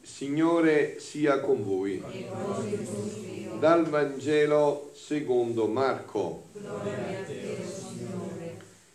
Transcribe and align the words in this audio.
Signore 0.00 0.98
sia 0.98 1.40
con 1.40 1.62
voi. 1.62 2.02
Dal 3.58 3.86
Vangelo 3.86 4.90
secondo 4.94 5.66
Marco. 5.66 6.44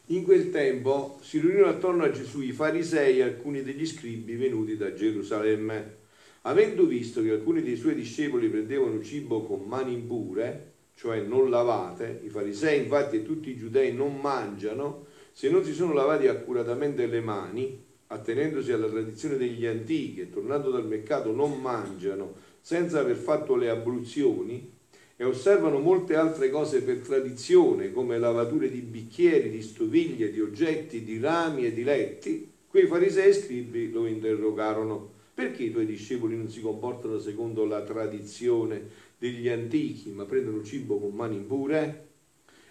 In 0.08 0.24
quel 0.24 0.50
tempo 0.50 1.20
si 1.22 1.40
riunirono 1.40 1.70
attorno 1.70 2.04
a 2.04 2.12
Gesù 2.12 2.42
i 2.42 2.52
farisei 2.52 3.20
e 3.20 3.24
alcuni 3.24 3.62
degli 3.62 3.86
scribi 3.86 4.36
venuti 4.36 4.76
da 4.78 4.94
Gerusalemme. 4.94 5.98
Avendo 6.44 6.86
visto 6.86 7.22
che 7.22 7.30
alcuni 7.30 7.62
dei 7.62 7.76
suoi 7.76 7.94
discepoli 7.94 8.48
prendevano 8.48 9.04
cibo 9.04 9.44
con 9.44 9.62
mani 9.68 9.94
impure, 9.94 10.69
cioè 11.00 11.22
non 11.22 11.50
lavate, 11.50 12.20
i 12.26 12.30
farisei 12.30 12.82
infatti 12.82 13.16
e 13.16 13.24
tutti 13.24 13.50
i 13.50 13.56
giudei 13.56 13.94
non 13.94 14.20
mangiano 14.20 15.06
se 15.32 15.50
non 15.50 15.64
si 15.64 15.72
sono 15.72 15.94
lavati 15.94 16.28
accuratamente 16.28 17.06
le 17.06 17.22
mani, 17.22 17.82
attenendosi 18.08 18.74
alla 18.74 18.90
tradizione 18.90 19.38
degli 19.38 19.66
antichi 19.66 20.20
e 20.20 20.30
tornando 20.30 20.70
dal 20.72 20.86
mercato 20.86 21.32
non 21.32 21.62
mangiano 21.62 22.34
senza 22.60 23.00
aver 23.00 23.16
fatto 23.16 23.56
le 23.56 23.70
abluzioni 23.70 24.74
e 25.16 25.24
osservano 25.24 25.80
molte 25.80 26.18
altre 26.18 26.50
cose 26.50 26.82
per 26.82 26.98
tradizione 26.98 27.94
come 27.94 28.20
lavature 28.20 28.70
di 28.70 28.82
bicchieri, 28.82 29.50
di 29.50 29.62
stoviglie, 29.62 30.32
di 30.32 30.42
oggetti, 30.42 31.06
di 31.06 31.18
rami 31.18 31.66
e 31.66 31.74
di 31.74 31.84
letti, 31.84 32.52
quei 32.68 32.88
farisei 32.88 33.32
scribi 33.32 33.90
lo 33.90 34.06
interrogarono. 34.06 35.16
Perché 35.34 35.64
i 35.64 35.72
tuoi 35.72 35.86
discepoli 35.86 36.36
non 36.36 36.50
si 36.50 36.60
comportano 36.60 37.18
secondo 37.18 37.64
la 37.64 37.82
tradizione 37.84 39.08
degli 39.20 39.50
antichi, 39.50 40.10
ma 40.12 40.24
prendono 40.24 40.64
cibo 40.64 40.98
con 40.98 41.12
mani 41.12 41.36
impure? 41.36 42.08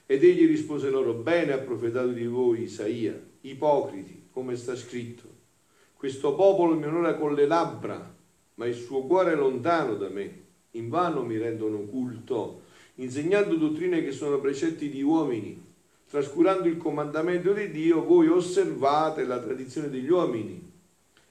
Ed 0.06 0.24
egli 0.24 0.46
rispose 0.46 0.88
loro, 0.88 1.12
bene 1.12 1.52
ha 1.52 1.58
profetato 1.58 2.08
di 2.08 2.24
voi 2.24 2.62
Isaia, 2.62 3.14
ipocriti, 3.42 4.28
come 4.32 4.56
sta 4.56 4.74
scritto. 4.74 5.36
Questo 5.92 6.34
popolo 6.34 6.74
mi 6.74 6.86
onora 6.86 7.14
con 7.16 7.34
le 7.34 7.46
labbra, 7.46 8.16
ma 8.54 8.66
il 8.66 8.74
suo 8.74 9.02
cuore 9.02 9.32
è 9.32 9.36
lontano 9.36 9.96
da 9.96 10.08
me. 10.08 10.46
Invano 10.72 11.22
mi 11.22 11.36
rendono 11.36 11.80
culto, 11.80 12.62
insegnando 12.96 13.56
dottrine 13.56 14.02
che 14.02 14.12
sono 14.12 14.40
precetti 14.40 14.88
di 14.88 15.02
uomini. 15.02 15.66
Trascurando 16.08 16.68
il 16.68 16.78
comandamento 16.78 17.52
di 17.52 17.70
Dio, 17.70 18.02
voi 18.02 18.28
osservate 18.28 19.24
la 19.24 19.40
tradizione 19.40 19.90
degli 19.90 20.08
uomini 20.08 20.67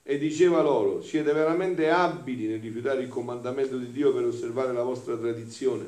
e 0.10 0.18
diceva 0.18 0.62
loro, 0.62 1.02
siete 1.02 1.34
veramente 1.34 1.90
abili 1.90 2.48
nel 2.48 2.62
rifiutare 2.62 3.02
il 3.02 3.10
comandamento 3.10 3.76
di 3.78 3.92
Dio 3.92 4.14
per 4.14 4.24
osservare 4.24 4.72
la 4.72 4.82
vostra 4.82 5.18
tradizione. 5.18 5.86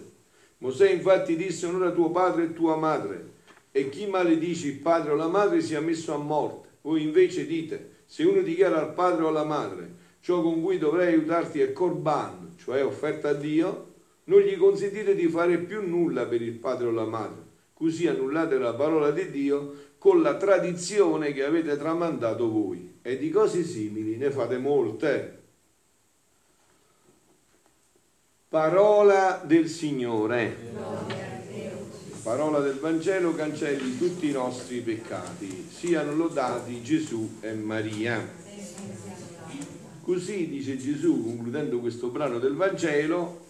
Mosè 0.57 0.91
infatti 0.91 1.37
disse 1.37 1.67
onora 1.67 1.91
tuo 1.91 2.11
padre 2.11 2.43
e 2.43 2.53
tua 2.53 2.75
madre 2.75 3.31
e 3.71 3.87
chi 3.87 4.07
maledice 4.07 4.67
il 4.67 4.79
padre 4.79 5.13
o 5.13 5.15
la 5.15 5.29
madre 5.29 5.61
sia 5.61 5.79
messo 5.79 6.13
a 6.13 6.17
morte. 6.17 6.67
Voi 6.81 7.01
invece 7.01 7.45
dite, 7.45 7.91
se 8.05 8.25
uno 8.25 8.41
dichiara 8.41 8.81
al 8.81 8.93
padre 8.93 9.23
o 9.23 9.29
alla 9.29 9.45
madre 9.45 9.89
ciò 10.19 10.41
con 10.41 10.61
cui 10.61 10.77
dovrei 10.77 11.13
aiutarti 11.13 11.61
è 11.61 11.71
corban, 11.71 12.55
cioè 12.57 12.83
offerta 12.83 13.29
a 13.29 13.33
Dio, 13.33 13.93
non 14.25 14.41
gli 14.41 14.57
consentite 14.57 15.15
di 15.15 15.29
fare 15.29 15.59
più 15.59 15.87
nulla 15.87 16.25
per 16.25 16.41
il 16.41 16.55
padre 16.55 16.87
o 16.87 16.91
la 16.91 17.05
madre. 17.05 17.41
Così 17.73 18.05
annullate 18.05 18.57
la 18.57 18.73
parola 18.73 19.11
di 19.11 19.31
Dio 19.31 19.75
con 19.97 20.21
la 20.21 20.35
tradizione 20.35 21.31
che 21.31 21.45
avete 21.45 21.77
tramandato 21.77 22.51
voi 22.51 22.88
e 23.01 23.17
di 23.17 23.29
cose 23.29 23.63
simili 23.63 24.17
ne 24.17 24.31
fate 24.31 24.57
molte. 24.57 25.37
Parola 28.49 29.43
del 29.45 29.67
Signore. 29.67 30.55
Parola 32.23 32.59
del 32.59 32.79
Vangelo 32.79 33.33
cancelli 33.33 33.97
tutti 33.97 34.27
i 34.27 34.31
nostri 34.31 34.81
peccati. 34.81 35.67
Siano 35.69 36.13
lodati 36.13 36.81
Gesù 36.81 37.37
e 37.41 37.53
Maria. 37.53 38.27
Così 40.01 40.47
dice 40.47 40.77
Gesù, 40.77 41.23
concludendo 41.23 41.79
questo 41.79 42.09
brano 42.09 42.39
del 42.39 42.55
Vangelo, 42.55 43.45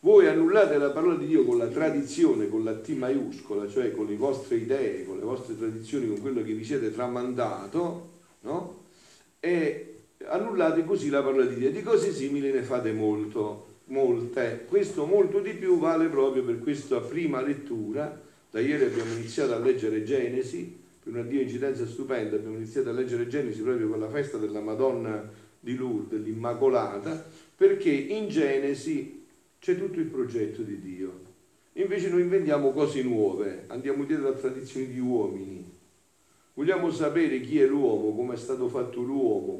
voi 0.00 0.26
annullate 0.26 0.78
la 0.78 0.90
parola 0.90 1.16
di 1.16 1.26
Dio 1.26 1.44
con 1.44 1.58
la 1.58 1.68
tradizione, 1.68 2.48
con 2.48 2.64
la 2.64 2.74
T 2.74 2.88
maiuscola, 2.88 3.68
cioè 3.68 3.92
con 3.92 4.06
le 4.06 4.16
vostre 4.16 4.56
idee, 4.56 5.04
con 5.04 5.18
le 5.18 5.24
vostre 5.24 5.56
tradizioni, 5.56 6.08
con 6.08 6.20
quello 6.20 6.42
che 6.42 6.54
vi 6.54 6.64
siete 6.64 6.92
tramandato, 6.92 8.11
no? 8.42 8.80
e 9.40 9.94
annullate 10.26 10.84
così 10.84 11.08
la 11.10 11.22
parola 11.22 11.44
di 11.44 11.56
Dio. 11.56 11.70
Di 11.70 11.82
cose 11.82 12.12
simili 12.12 12.52
ne 12.52 12.62
fate 12.62 12.92
molto, 12.92 13.66
molte. 13.86 14.66
Questo 14.68 15.04
molto 15.04 15.40
di 15.40 15.52
più 15.54 15.78
vale 15.78 16.06
proprio 16.06 16.44
per 16.44 16.60
questa 16.60 17.00
prima 17.00 17.40
lettura. 17.40 18.20
Da 18.50 18.60
ieri 18.60 18.84
abbiamo 18.84 19.14
iniziato 19.14 19.54
a 19.54 19.58
leggere 19.58 20.04
Genesi, 20.04 20.78
per 21.02 21.14
una 21.14 21.22
Dio 21.22 21.40
incidenza 21.40 21.86
stupenda, 21.86 22.36
abbiamo 22.36 22.56
iniziato 22.56 22.90
a 22.90 22.92
leggere 22.92 23.26
Genesi 23.26 23.62
proprio 23.62 23.88
con 23.88 23.98
la 23.98 24.08
festa 24.08 24.36
della 24.36 24.60
Madonna 24.60 25.28
di 25.58 25.74
Lourdes, 25.74 26.20
l'Immacolata, 26.20 27.24
perché 27.56 27.90
in 27.90 28.28
Genesi 28.28 29.24
c'è 29.58 29.76
tutto 29.76 29.98
il 29.98 30.06
progetto 30.06 30.62
di 30.62 30.80
Dio. 30.80 31.30
Invece 31.74 32.10
noi 32.10 32.20
inventiamo 32.20 32.70
cose 32.72 33.02
nuove, 33.02 33.64
andiamo 33.68 34.04
dietro 34.04 34.28
a 34.28 34.32
tradizioni 34.32 34.88
di 34.88 35.00
uomini, 35.00 35.61
Vogliamo 36.54 36.90
sapere 36.90 37.40
chi 37.40 37.58
è 37.60 37.66
l'uomo, 37.66 38.14
come 38.14 38.34
è 38.34 38.36
stato 38.36 38.68
fatto 38.68 39.00
l'uomo, 39.00 39.58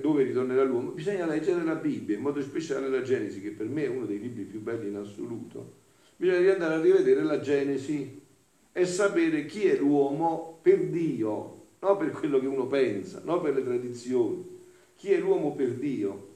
dove 0.00 0.22
ritornerà 0.24 0.64
l'uomo? 0.64 0.90
Bisogna 0.90 1.26
leggere 1.26 1.62
la 1.62 1.76
Bibbia, 1.76 2.16
in 2.16 2.22
modo 2.22 2.42
speciale 2.42 2.88
la 2.88 3.02
Genesi, 3.02 3.40
che 3.40 3.52
per 3.52 3.68
me 3.68 3.84
è 3.84 3.88
uno 3.88 4.04
dei 4.04 4.18
libri 4.18 4.42
più 4.42 4.60
belli 4.60 4.88
in 4.88 4.96
assoluto. 4.96 5.74
Bisogna 6.16 6.52
andare 6.52 6.74
a 6.74 6.80
rivedere 6.80 7.22
la 7.22 7.38
Genesi 7.38 8.20
e 8.72 8.84
sapere 8.84 9.44
chi 9.46 9.66
è 9.66 9.76
l'uomo 9.76 10.58
per 10.60 10.88
Dio, 10.88 11.66
non 11.78 11.96
per 11.96 12.10
quello 12.10 12.40
che 12.40 12.46
uno 12.46 12.66
pensa, 12.66 13.22
non 13.24 13.40
per 13.40 13.54
le 13.54 13.62
tradizioni. 13.62 14.44
Chi 14.96 15.12
è 15.12 15.18
l'uomo 15.18 15.54
per 15.54 15.74
Dio? 15.74 16.32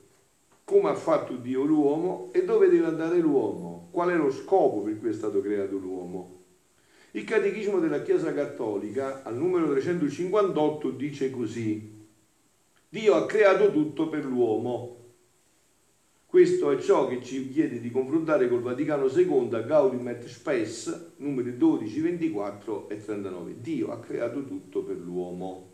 Come 0.62 0.91
ha 0.91 0.94
fatto 0.94 1.34
Dio 1.34 1.64
l'uomo 1.64 2.28
e 2.32 2.44
dove 2.44 2.69
deve 2.69 2.87
andare 2.87 3.19
l'uomo? 3.19 3.88
Qual 3.91 4.10
è 4.10 4.14
lo 4.14 4.31
scopo 4.31 4.82
per 4.82 4.97
cui 5.00 5.08
è 5.08 5.12
stato 5.12 5.41
creato 5.41 5.76
l'uomo? 5.76 6.38
Il 7.12 7.24
Catechismo 7.24 7.78
della 7.78 8.02
Chiesa 8.02 8.34
Cattolica, 8.34 9.22
al 9.22 9.34
numero 9.34 9.70
358, 9.70 10.91
dice 10.91 11.30
così, 11.30 11.96
Dio 12.86 13.14
ha 13.14 13.24
creato 13.24 13.72
tutto 13.72 14.10
per 14.10 14.26
l'uomo. 14.26 14.96
Questo 16.26 16.70
è 16.70 16.78
ciò 16.78 17.08
che 17.08 17.22
ci 17.22 17.50
chiede 17.50 17.80
di 17.80 17.91
confrontare 17.91 18.46
col 18.46 18.60
Vaticano 18.60 19.06
II 19.06 19.48
Gaudium 19.48 20.08
et 20.08 20.26
Spes, 20.26 21.14
numeri 21.16 21.56
12, 21.56 22.00
24 22.00 22.91
e 22.91 23.02
39. 23.02 23.60
Dio 23.62 23.90
ha 23.90 24.00
creato 24.00 24.44
tutto 24.44 24.82
per 24.82 24.98
l'uomo, 24.98 25.72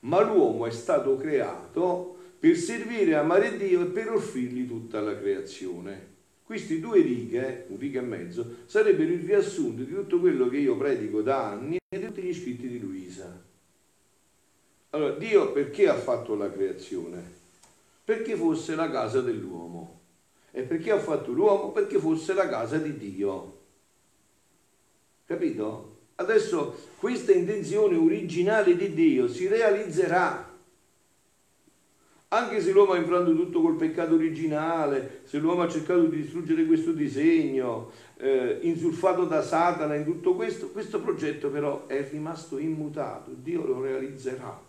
ma 0.00 0.20
l'uomo 0.20 0.66
è 0.66 0.72
stato 0.72 1.16
creato 1.16 2.16
per 2.40 2.56
servire, 2.56 3.14
amare 3.14 3.56
Dio 3.56 3.82
e 3.82 3.86
per 3.86 4.10
offrirgli 4.10 4.66
tutta 4.66 5.00
la 5.00 5.16
creazione. 5.16 6.11
Questi 6.52 6.80
due 6.80 7.00
righe, 7.00 7.64
un 7.68 7.78
riga 7.78 8.02
e 8.02 8.04
mezzo, 8.04 8.56
sarebbero 8.66 9.10
il 9.10 9.24
riassunto 9.24 9.84
di 9.84 9.94
tutto 9.94 10.20
quello 10.20 10.50
che 10.50 10.58
io 10.58 10.76
predico 10.76 11.22
da 11.22 11.48
anni 11.48 11.78
e 11.88 11.98
di 11.98 12.04
tutti 12.04 12.20
gli 12.20 12.34
scritti 12.34 12.68
di 12.68 12.78
Luisa. 12.78 13.42
Allora, 14.90 15.14
Dio 15.14 15.50
perché 15.52 15.88
ha 15.88 15.94
fatto 15.94 16.34
la 16.34 16.52
creazione? 16.52 17.22
Perché 18.04 18.36
fosse 18.36 18.74
la 18.74 18.90
casa 18.90 19.22
dell'uomo. 19.22 20.00
E 20.50 20.60
perché 20.64 20.90
ha 20.90 20.98
fatto 20.98 21.32
l'uomo? 21.32 21.72
Perché 21.72 21.98
fosse 21.98 22.34
la 22.34 22.46
casa 22.46 22.76
di 22.76 22.98
Dio. 22.98 23.60
Capito? 25.24 26.00
Adesso 26.16 26.76
questa 26.98 27.32
intenzione 27.32 27.96
originale 27.96 28.76
di 28.76 28.92
Dio 28.92 29.26
si 29.26 29.48
realizzerà 29.48 30.51
anche 32.32 32.62
se 32.62 32.72
l'uomo 32.72 32.92
ha 32.92 32.96
infranto 32.96 33.34
tutto 33.34 33.60
col 33.60 33.76
peccato 33.76 34.14
originale, 34.14 35.20
se 35.24 35.36
l'uomo 35.36 35.62
ha 35.62 35.68
cercato 35.68 36.04
di 36.04 36.22
distruggere 36.22 36.64
questo 36.64 36.92
disegno, 36.92 37.90
eh, 38.16 38.58
insulfato 38.62 39.26
da 39.26 39.42
Satana 39.42 39.94
in 39.96 40.04
tutto 40.04 40.34
questo, 40.34 40.70
questo 40.70 41.00
progetto 41.00 41.50
però 41.50 41.86
è 41.86 42.08
rimasto 42.10 42.56
immutato, 42.56 43.32
Dio 43.34 43.66
lo 43.66 43.82
realizzerà. 43.82 44.60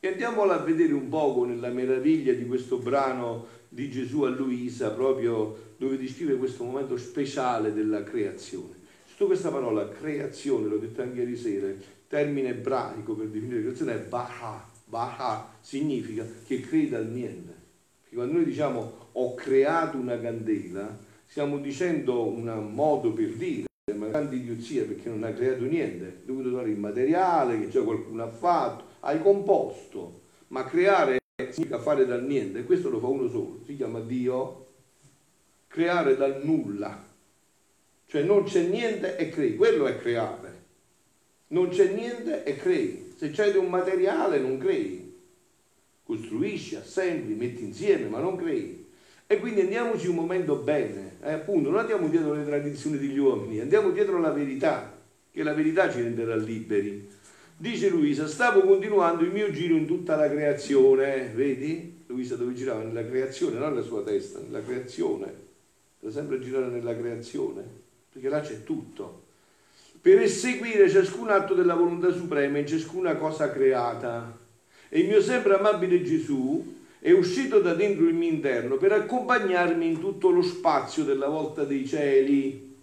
E 0.00 0.08
andiamola 0.08 0.54
a 0.54 0.64
vedere 0.64 0.94
un 0.94 1.10
poco 1.10 1.44
nella 1.44 1.68
meraviglia 1.68 2.32
di 2.32 2.46
questo 2.46 2.78
brano 2.78 3.46
di 3.68 3.90
Gesù 3.90 4.22
a 4.22 4.30
Luisa, 4.30 4.92
proprio 4.92 5.74
dove 5.76 5.98
descrive 5.98 6.36
questo 6.36 6.64
momento 6.64 6.96
speciale 6.96 7.74
della 7.74 8.02
creazione. 8.02 8.76
Sotto 9.04 9.26
questa 9.26 9.50
parola 9.50 9.86
creazione, 9.90 10.68
l'ho 10.68 10.78
detto 10.78 11.02
anche 11.02 11.18
ieri 11.18 11.36
sera, 11.36 11.68
termine 12.08 12.48
ebraico 12.48 13.12
per 13.12 13.26
definire 13.26 13.60
creazione 13.60 13.94
è 13.94 13.98
Baha 13.98 14.69
Baha 14.90 15.56
significa 15.60 16.26
che 16.44 16.60
creda 16.60 16.98
al 16.98 17.06
niente. 17.06 17.54
Perché 18.00 18.16
quando 18.16 18.34
noi 18.34 18.44
diciamo 18.44 19.08
ho 19.12 19.34
creato 19.34 19.96
una 19.96 20.20
candela, 20.20 20.98
stiamo 21.26 21.58
dicendo 21.58 22.26
un 22.26 22.70
modo 22.72 23.12
per 23.12 23.32
dire, 23.34 23.66
ma 23.94 24.08
grande 24.08 24.36
idiozia 24.36 24.84
perché 24.84 25.08
non 25.08 25.22
ha 25.22 25.32
creato 25.32 25.64
niente, 25.64 26.06
è 26.06 26.16
dovuto 26.26 26.48
trovare 26.48 26.70
il 26.70 26.78
materiale 26.78 27.58
che 27.58 27.68
già 27.68 27.82
qualcuno 27.82 28.24
ha 28.24 28.30
fatto, 28.30 28.84
hai 29.00 29.22
composto, 29.22 30.22
ma 30.48 30.64
creare 30.64 31.18
significa 31.50 31.78
fare 31.78 32.04
dal 32.04 32.24
niente, 32.24 32.64
questo 32.64 32.90
lo 32.90 32.98
fa 32.98 33.06
uno 33.06 33.28
solo, 33.28 33.60
si 33.64 33.76
chiama 33.76 34.00
Dio, 34.00 34.66
creare 35.68 36.16
dal 36.16 36.40
nulla, 36.44 37.06
cioè 38.06 38.22
non 38.24 38.42
c'è 38.42 38.62
niente 38.66 39.16
e 39.16 39.28
crei, 39.28 39.54
quello 39.54 39.86
è 39.86 39.96
creare. 39.96 40.58
Non 41.48 41.68
c'è 41.68 41.92
niente 41.92 42.42
e 42.44 42.56
crei. 42.56 43.09
Se 43.20 43.28
c'è 43.28 43.54
un 43.54 43.68
materiale 43.68 44.38
non 44.38 44.56
crei. 44.56 45.14
Costruisci, 46.04 46.76
assembli, 46.76 47.34
metti 47.34 47.62
insieme, 47.62 48.08
ma 48.08 48.18
non 48.18 48.34
crei. 48.34 48.86
E 49.26 49.38
quindi 49.38 49.60
andiamoci 49.60 50.06
un 50.06 50.14
momento 50.14 50.56
bene, 50.56 51.18
eh, 51.22 51.32
appunto, 51.32 51.68
non 51.68 51.80
andiamo 51.80 52.08
dietro 52.08 52.32
le 52.32 52.46
tradizioni 52.46 52.96
degli 52.96 53.18
uomini, 53.18 53.60
andiamo 53.60 53.90
dietro 53.90 54.18
la 54.18 54.30
verità, 54.30 54.98
che 55.30 55.42
la 55.42 55.52
verità 55.52 55.92
ci 55.92 56.00
renderà 56.00 56.34
liberi. 56.34 57.10
Dice 57.58 57.90
Luisa, 57.90 58.26
stavo 58.26 58.62
continuando 58.62 59.22
il 59.22 59.32
mio 59.32 59.50
giro 59.50 59.74
in 59.74 59.84
tutta 59.84 60.16
la 60.16 60.30
creazione, 60.30 61.30
vedi? 61.34 62.04
Luisa 62.06 62.36
dove 62.36 62.54
girava? 62.54 62.84
Nella 62.84 63.06
creazione, 63.06 63.58
non 63.58 63.74
nella 63.74 63.84
sua 63.84 64.02
testa, 64.02 64.40
nella 64.40 64.62
creazione. 64.62 65.30
Deve 66.00 66.10
sempre 66.14 66.40
girare 66.40 66.68
nella 66.68 66.96
creazione, 66.96 67.62
perché 68.10 68.30
là 68.30 68.40
c'è 68.40 68.64
tutto. 68.64 69.19
Per 70.02 70.18
eseguire 70.18 70.88
ciascun 70.88 71.28
atto 71.28 71.52
della 71.52 71.74
volontà 71.74 72.10
suprema 72.10 72.56
in 72.56 72.66
ciascuna 72.66 73.16
cosa 73.16 73.52
creata. 73.52 74.38
E 74.88 75.00
il 75.00 75.08
mio 75.08 75.20
sempre 75.20 75.54
amabile 75.54 76.02
Gesù 76.02 76.78
è 76.98 77.10
uscito 77.12 77.60
da 77.60 77.74
dentro 77.74 78.06
il 78.06 78.14
mio 78.14 78.30
interno 78.30 78.76
per 78.76 78.92
accompagnarmi 78.92 79.86
in 79.86 80.00
tutto 80.00 80.30
lo 80.30 80.40
spazio 80.40 81.04
della 81.04 81.28
volta 81.28 81.64
dei 81.64 81.86
cieli. 81.86 82.76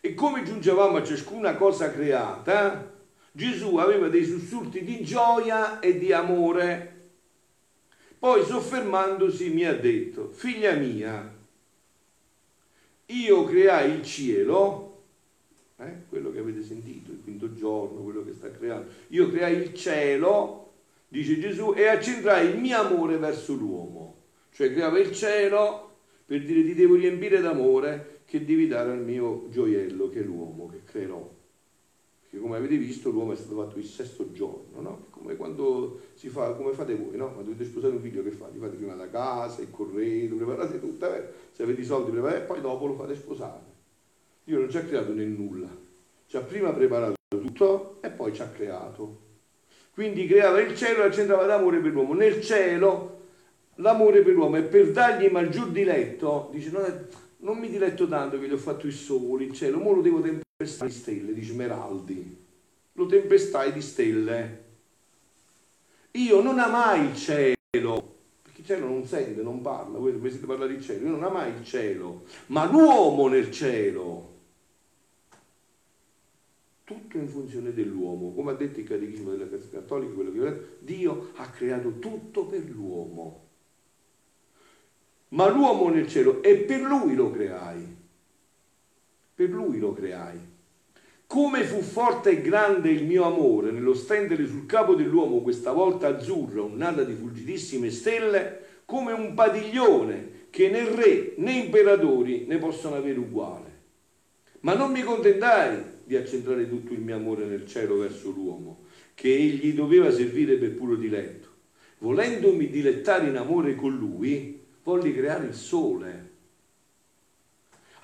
E 0.00 0.14
come 0.14 0.42
giungevamo 0.42 0.98
a 0.98 1.02
ciascuna 1.02 1.54
cosa 1.56 1.90
creata, 1.90 2.92
Gesù 3.32 3.76
aveva 3.76 4.08
dei 4.08 4.24
sussurti 4.24 4.84
di 4.84 5.02
gioia 5.02 5.80
e 5.80 5.98
di 5.98 6.12
amore. 6.12 6.92
Poi 8.18 8.44
soffermandosi 8.44 9.48
mi 9.48 9.64
ha 9.64 9.74
detto, 9.74 10.30
figlia 10.30 10.74
mia, 10.74 11.32
io 13.06 13.44
creai 13.44 13.92
il 13.92 14.02
cielo, 14.02 14.93
eh, 15.86 16.04
quello 16.08 16.30
che 16.32 16.38
avete 16.38 16.62
sentito, 16.62 17.10
il 17.10 17.20
quinto 17.22 17.54
giorno, 17.54 18.00
quello 18.00 18.24
che 18.24 18.32
sta 18.32 18.50
creando, 18.50 18.88
io 19.08 19.30
creai 19.30 19.56
il 19.56 19.74
cielo 19.74 20.64
dice 21.14 21.38
Gesù, 21.38 21.74
e 21.76 21.86
accentrai 21.86 22.48
il 22.50 22.58
mio 22.58 22.76
amore 22.76 23.18
verso 23.18 23.54
l'uomo. 23.54 24.22
Cioè 24.50 24.72
creava 24.72 24.98
il 24.98 25.12
cielo 25.12 25.90
per 26.26 26.42
dire 26.42 26.64
ti 26.64 26.74
devo 26.74 26.94
riempire 26.94 27.40
d'amore 27.40 28.22
che 28.24 28.44
devi 28.44 28.66
dare 28.66 28.90
al 28.90 29.02
mio 29.02 29.46
gioiello 29.50 30.08
che 30.08 30.20
è 30.20 30.22
l'uomo 30.22 30.68
che 30.68 30.82
creerò. 30.84 31.30
Perché 32.20 32.38
come 32.38 32.56
avete 32.56 32.76
visto 32.76 33.10
l'uomo 33.10 33.32
è 33.32 33.36
stato 33.36 33.62
fatto 33.62 33.78
il 33.78 33.84
sesto 33.84 34.32
giorno, 34.32 34.80
no? 34.80 35.06
Come 35.10 35.36
quando 35.36 36.00
si 36.14 36.28
fa, 36.28 36.52
come 36.54 36.72
fate 36.72 36.96
voi, 36.96 37.16
no? 37.16 37.32
Quando 37.32 37.52
dovete 37.52 37.70
sposare 37.70 37.94
un 37.94 38.00
figlio 38.00 38.24
che 38.24 38.32
fate? 38.32 38.58
Fate 38.58 38.76
prima 38.76 38.94
la 38.94 39.08
casa, 39.08 39.60
il 39.60 39.70
corredo, 39.70 40.34
preparate 40.34 40.80
tutto, 40.80 41.14
eh? 41.14 41.28
se 41.52 41.62
avete 41.62 41.82
i 41.82 41.84
soldi 41.84 42.10
preparate 42.10 42.42
e 42.42 42.46
poi 42.46 42.60
dopo 42.60 42.86
lo 42.86 42.94
fate 42.94 43.14
sposare. 43.14 43.73
Dio 44.44 44.58
non 44.58 44.70
ci 44.70 44.76
ha 44.76 44.82
creato 44.82 45.14
nel 45.14 45.28
nulla, 45.28 45.74
ci 46.26 46.36
ha 46.36 46.40
prima 46.40 46.70
preparato 46.70 47.14
tutto 47.28 47.96
e 48.02 48.10
poi 48.10 48.34
ci 48.34 48.42
ha 48.42 48.48
creato. 48.48 49.22
Quindi 49.94 50.26
creava 50.26 50.60
il 50.60 50.76
cielo 50.76 51.02
e 51.02 51.06
accentrava 51.06 51.46
d'amore 51.46 51.78
per 51.78 51.92
l'uomo. 51.92 52.12
Nel 52.12 52.42
cielo 52.42 53.20
l'amore 53.76 54.20
per 54.20 54.34
l'uomo 54.34 54.56
è 54.56 54.62
per 54.62 54.90
dargli 54.90 55.28
maggior 55.28 55.70
diletto. 55.70 56.50
Dice, 56.52 56.70
non, 56.70 56.84
è, 56.84 56.92
non 57.38 57.56
mi 57.56 57.70
diletto 57.70 58.06
tanto 58.06 58.38
che 58.38 58.46
gli 58.46 58.52
ho 58.52 58.58
fatto 58.58 58.86
il 58.86 58.92
sole, 58.92 59.44
il 59.44 59.52
cielo, 59.52 59.80
ora 59.82 59.96
lo 59.96 60.02
devo 60.02 60.20
tempestare 60.20 60.90
di 60.90 60.96
stelle, 60.96 61.32
dice 61.32 61.52
Meraldi. 61.54 62.42
Lo 62.92 63.06
tempestai 63.06 63.72
di 63.72 63.80
stelle. 63.80 64.62
Io 66.12 66.42
non 66.42 66.58
amai 66.58 67.06
il 67.06 67.16
cielo, 67.16 68.14
perché 68.42 68.60
il 68.60 68.66
cielo 68.66 68.86
non 68.86 69.06
sente, 69.06 69.40
non 69.42 69.62
parla, 69.62 69.98
voi 69.98 70.12
sentite 70.20 70.46
parlare 70.46 70.76
di 70.76 70.82
cielo, 70.82 71.06
io 71.06 71.10
non 71.12 71.24
amai 71.24 71.50
il 71.50 71.64
cielo, 71.64 72.24
ma 72.46 72.66
l'uomo 72.70 73.26
nel 73.26 73.50
cielo 73.50 74.32
tutto 76.84 77.16
in 77.16 77.28
funzione 77.28 77.72
dell'uomo, 77.72 78.32
come 78.34 78.52
ha 78.52 78.54
detto 78.54 78.78
il 78.78 78.86
catechismo 78.86 79.30
della 79.30 79.48
Chiesa 79.48 79.68
Cattolica, 79.70 80.12
quello 80.12 80.30
che 80.30 80.38
detto, 80.38 80.76
Dio 80.80 81.30
ha 81.36 81.48
creato 81.48 81.98
tutto 81.98 82.46
per 82.46 82.62
l'uomo. 82.68 83.42
Ma 85.28 85.48
l'uomo 85.48 85.88
nel 85.88 86.06
cielo 86.06 86.42
e 86.42 86.56
per 86.58 86.82
lui 86.82 87.14
lo 87.14 87.30
creai. 87.30 87.96
Per 89.34 89.48
lui 89.48 89.78
lo 89.78 89.92
creai. 89.92 90.52
Come 91.26 91.64
fu 91.64 91.80
forte 91.80 92.30
e 92.30 92.40
grande 92.42 92.90
il 92.90 93.06
mio 93.06 93.24
amore 93.24 93.72
nello 93.72 93.94
stendere 93.94 94.46
sul 94.46 94.66
capo 94.66 94.94
dell'uomo 94.94 95.40
questa 95.40 95.72
volta 95.72 96.08
azzurra, 96.08 96.62
un'ala 96.62 97.02
di 97.02 97.14
fulgidissime 97.14 97.90
stelle, 97.90 98.82
come 98.84 99.12
un 99.12 99.34
padiglione 99.34 100.48
che 100.50 100.68
né 100.68 100.88
re 100.94 101.34
né 101.38 101.52
imperatori 101.52 102.44
ne 102.46 102.58
possono 102.58 102.94
avere 102.94 103.18
uguale. 103.18 103.73
Ma 104.64 104.74
non 104.74 104.92
mi 104.92 105.02
contentai 105.02 105.82
di 106.04 106.16
accentrare 106.16 106.66
tutto 106.66 106.94
il 106.94 107.00
mio 107.00 107.16
amore 107.16 107.44
nel 107.44 107.66
cielo 107.66 107.98
verso 107.98 108.30
l'uomo, 108.30 108.84
che 109.12 109.30
egli 109.30 109.74
doveva 109.74 110.10
servire 110.10 110.56
per 110.56 110.74
puro 110.74 110.96
diletto. 110.96 111.48
Volendomi 111.98 112.70
dilettare 112.70 113.28
in 113.28 113.36
amore 113.36 113.74
con 113.74 113.94
lui, 113.94 114.58
volli 114.82 115.12
creare 115.14 115.46
il 115.48 115.54
sole. 115.54 116.32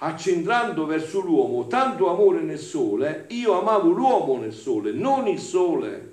Accentrando 0.02 0.84
verso 0.84 1.20
l'uomo 1.20 1.66
tanto 1.66 2.10
amore 2.10 2.42
nel 2.42 2.58
sole, 2.58 3.24
io 3.30 3.58
amavo 3.58 3.88
l'uomo 3.88 4.38
nel 4.38 4.52
sole, 4.52 4.92
non 4.92 5.28
il 5.28 5.38
sole. 5.38 6.12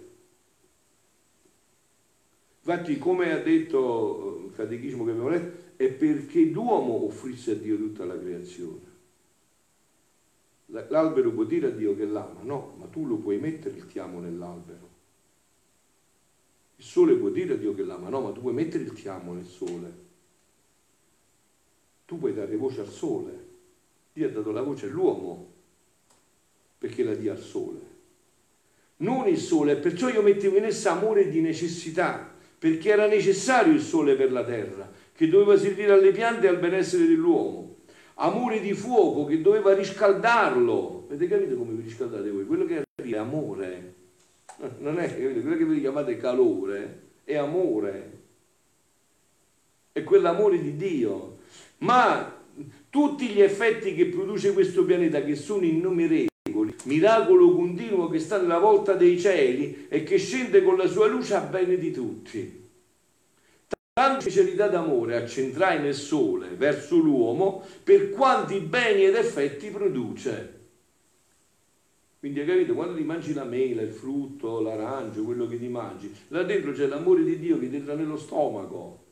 Infatti, 2.60 2.98
come 2.98 3.34
ha 3.34 3.40
detto 3.40 4.46
il 4.48 4.56
catechismo 4.56 5.04
che 5.04 5.12
abbiamo 5.12 5.30
letto, 5.30 5.74
è 5.76 5.90
perché 5.90 6.40
l'uomo 6.44 7.04
offrisse 7.04 7.52
a 7.52 7.56
Dio 7.56 7.76
tutta 7.76 8.06
la 8.06 8.18
creazione. 8.18 8.87
L'albero 10.70 11.32
può 11.32 11.46
dire 11.46 11.68
a 11.68 11.72
Dio 11.72 11.96
che 11.96 12.06
l'ama, 12.06 12.42
no, 12.44 12.76
ma 12.78 12.88
tu 12.88 13.06
lo 13.06 13.16
puoi 13.16 13.38
mettere 13.38 13.78
il 13.78 13.88
ti 13.88 14.00
amo 14.00 14.20
nell'albero. 14.20 14.96
Il 16.76 16.84
sole 16.84 17.16
può 17.16 17.30
dire 17.30 17.54
a 17.54 17.58
Dio 17.58 17.74
che 17.74 17.84
l'ama, 17.84 18.10
no, 18.10 18.22
ma 18.22 18.32
tu 18.32 18.42
puoi 18.42 18.54
mettere 18.54 18.84
il 18.84 18.92
ti 18.92 19.08
amo 19.08 19.34
nel 19.34 19.46
sole. 19.46 20.06
Tu 22.06 22.20
puoi 22.20 22.34
dare 22.34 22.56
voce 22.58 22.82
al 22.82 22.90
sole. 22.90 23.46
Dio 24.12 24.28
ha 24.28 24.32
dato 24.32 24.52
la 24.52 24.62
voce 24.62 24.88
all'uomo 24.88 25.54
perché 26.78 27.04
la 27.04 27.16
dia 27.16 27.32
al 27.32 27.40
sole. 27.40 27.96
Non 28.98 29.28
il 29.28 29.38
sole, 29.38 29.78
perciò 29.78 30.10
io 30.10 30.22
mettevo 30.22 30.58
in 30.58 30.66
essa 30.66 30.92
amore 30.92 31.30
di 31.30 31.40
necessità, 31.40 32.30
perché 32.60 32.90
era 32.90 33.08
necessario 33.08 33.74
il 33.74 33.82
sole 33.82 34.16
per 34.16 34.32
la 34.32 34.44
terra, 34.44 34.92
che 35.14 35.30
doveva 35.30 35.58
servire 35.58 35.94
alle 35.94 36.12
piante 36.12 36.46
e 36.46 36.50
al 36.50 36.60
benessere 36.60 37.06
dell'uomo 37.06 37.67
amore 38.20 38.62
di 38.62 38.74
fuoco 38.74 39.26
che 39.26 39.42
doveva 39.42 39.74
riscaldarlo. 39.74 41.06
Avete 41.08 41.28
capito 41.28 41.56
come 41.56 41.74
vi 41.74 41.84
riscaldate 41.84 42.30
voi? 42.30 42.46
Quello 42.46 42.66
che 42.66 42.84
arriva 42.96 43.18
è 43.18 43.20
amore. 43.20 43.94
Non 44.80 45.00
è 45.00 45.08
capito? 45.08 45.42
quello 45.42 45.58
che 45.58 45.66
voi 45.66 45.80
chiamate 45.80 46.18
calore, 46.18 47.02
è 47.24 47.36
amore. 47.36 48.12
È 49.92 50.04
quell'amore 50.04 50.62
di 50.62 50.76
Dio. 50.76 51.38
Ma 51.80 52.36
tutti 52.90 53.28
gli 53.28 53.42
effetti 53.42 53.94
che 53.94 54.08
produce 54.08 54.54
questo 54.54 54.84
pianeta, 54.84 55.24
che 55.24 55.36
sono 55.36 55.64
innumerevoli, 55.64 56.76
miracolo 56.84 57.56
continuo 57.56 58.10
che 58.10 58.20
sta 58.20 58.40
nella 58.40 58.60
volta 58.60 58.94
dei 58.94 59.20
cieli 59.20 59.86
e 59.90 60.04
che 60.04 60.18
scende 60.18 60.64
con 60.64 60.76
la 60.76 60.88
sua 60.88 61.08
luce 61.08 61.36
a 61.36 61.42
bene 61.42 61.78
di 61.78 61.92
tutti. 61.92 62.67
Tanta 63.98 64.20
specialità 64.20 64.68
d'amore 64.68 65.16
accentrai 65.16 65.82
nel 65.82 65.96
sole 65.96 66.50
verso 66.50 66.98
l'uomo 66.98 67.66
per 67.84 68.12
quanti 68.12 68.60
beni 68.60 69.06
ed 69.06 69.16
effetti 69.16 69.72
produce. 69.72 70.60
Quindi 72.20 72.42
hai 72.42 72.46
capito, 72.46 72.76
quando 72.76 72.96
ti 72.96 73.02
mangi 73.02 73.34
la 73.34 73.44
mela, 73.44 73.82
il 73.82 73.90
frutto, 73.90 74.62
l'arancio, 74.62 75.24
quello 75.24 75.48
che 75.48 75.58
ti 75.58 75.68
mangi, 75.68 76.14
là 76.28 76.44
dentro 76.44 76.74
c'è 76.74 76.86
l'amore 76.86 77.24
di 77.24 77.40
Dio 77.40 77.58
che 77.58 77.72
ti 77.72 77.78
entra 77.78 77.96
nello 77.96 78.18
stomaco. 78.18 79.06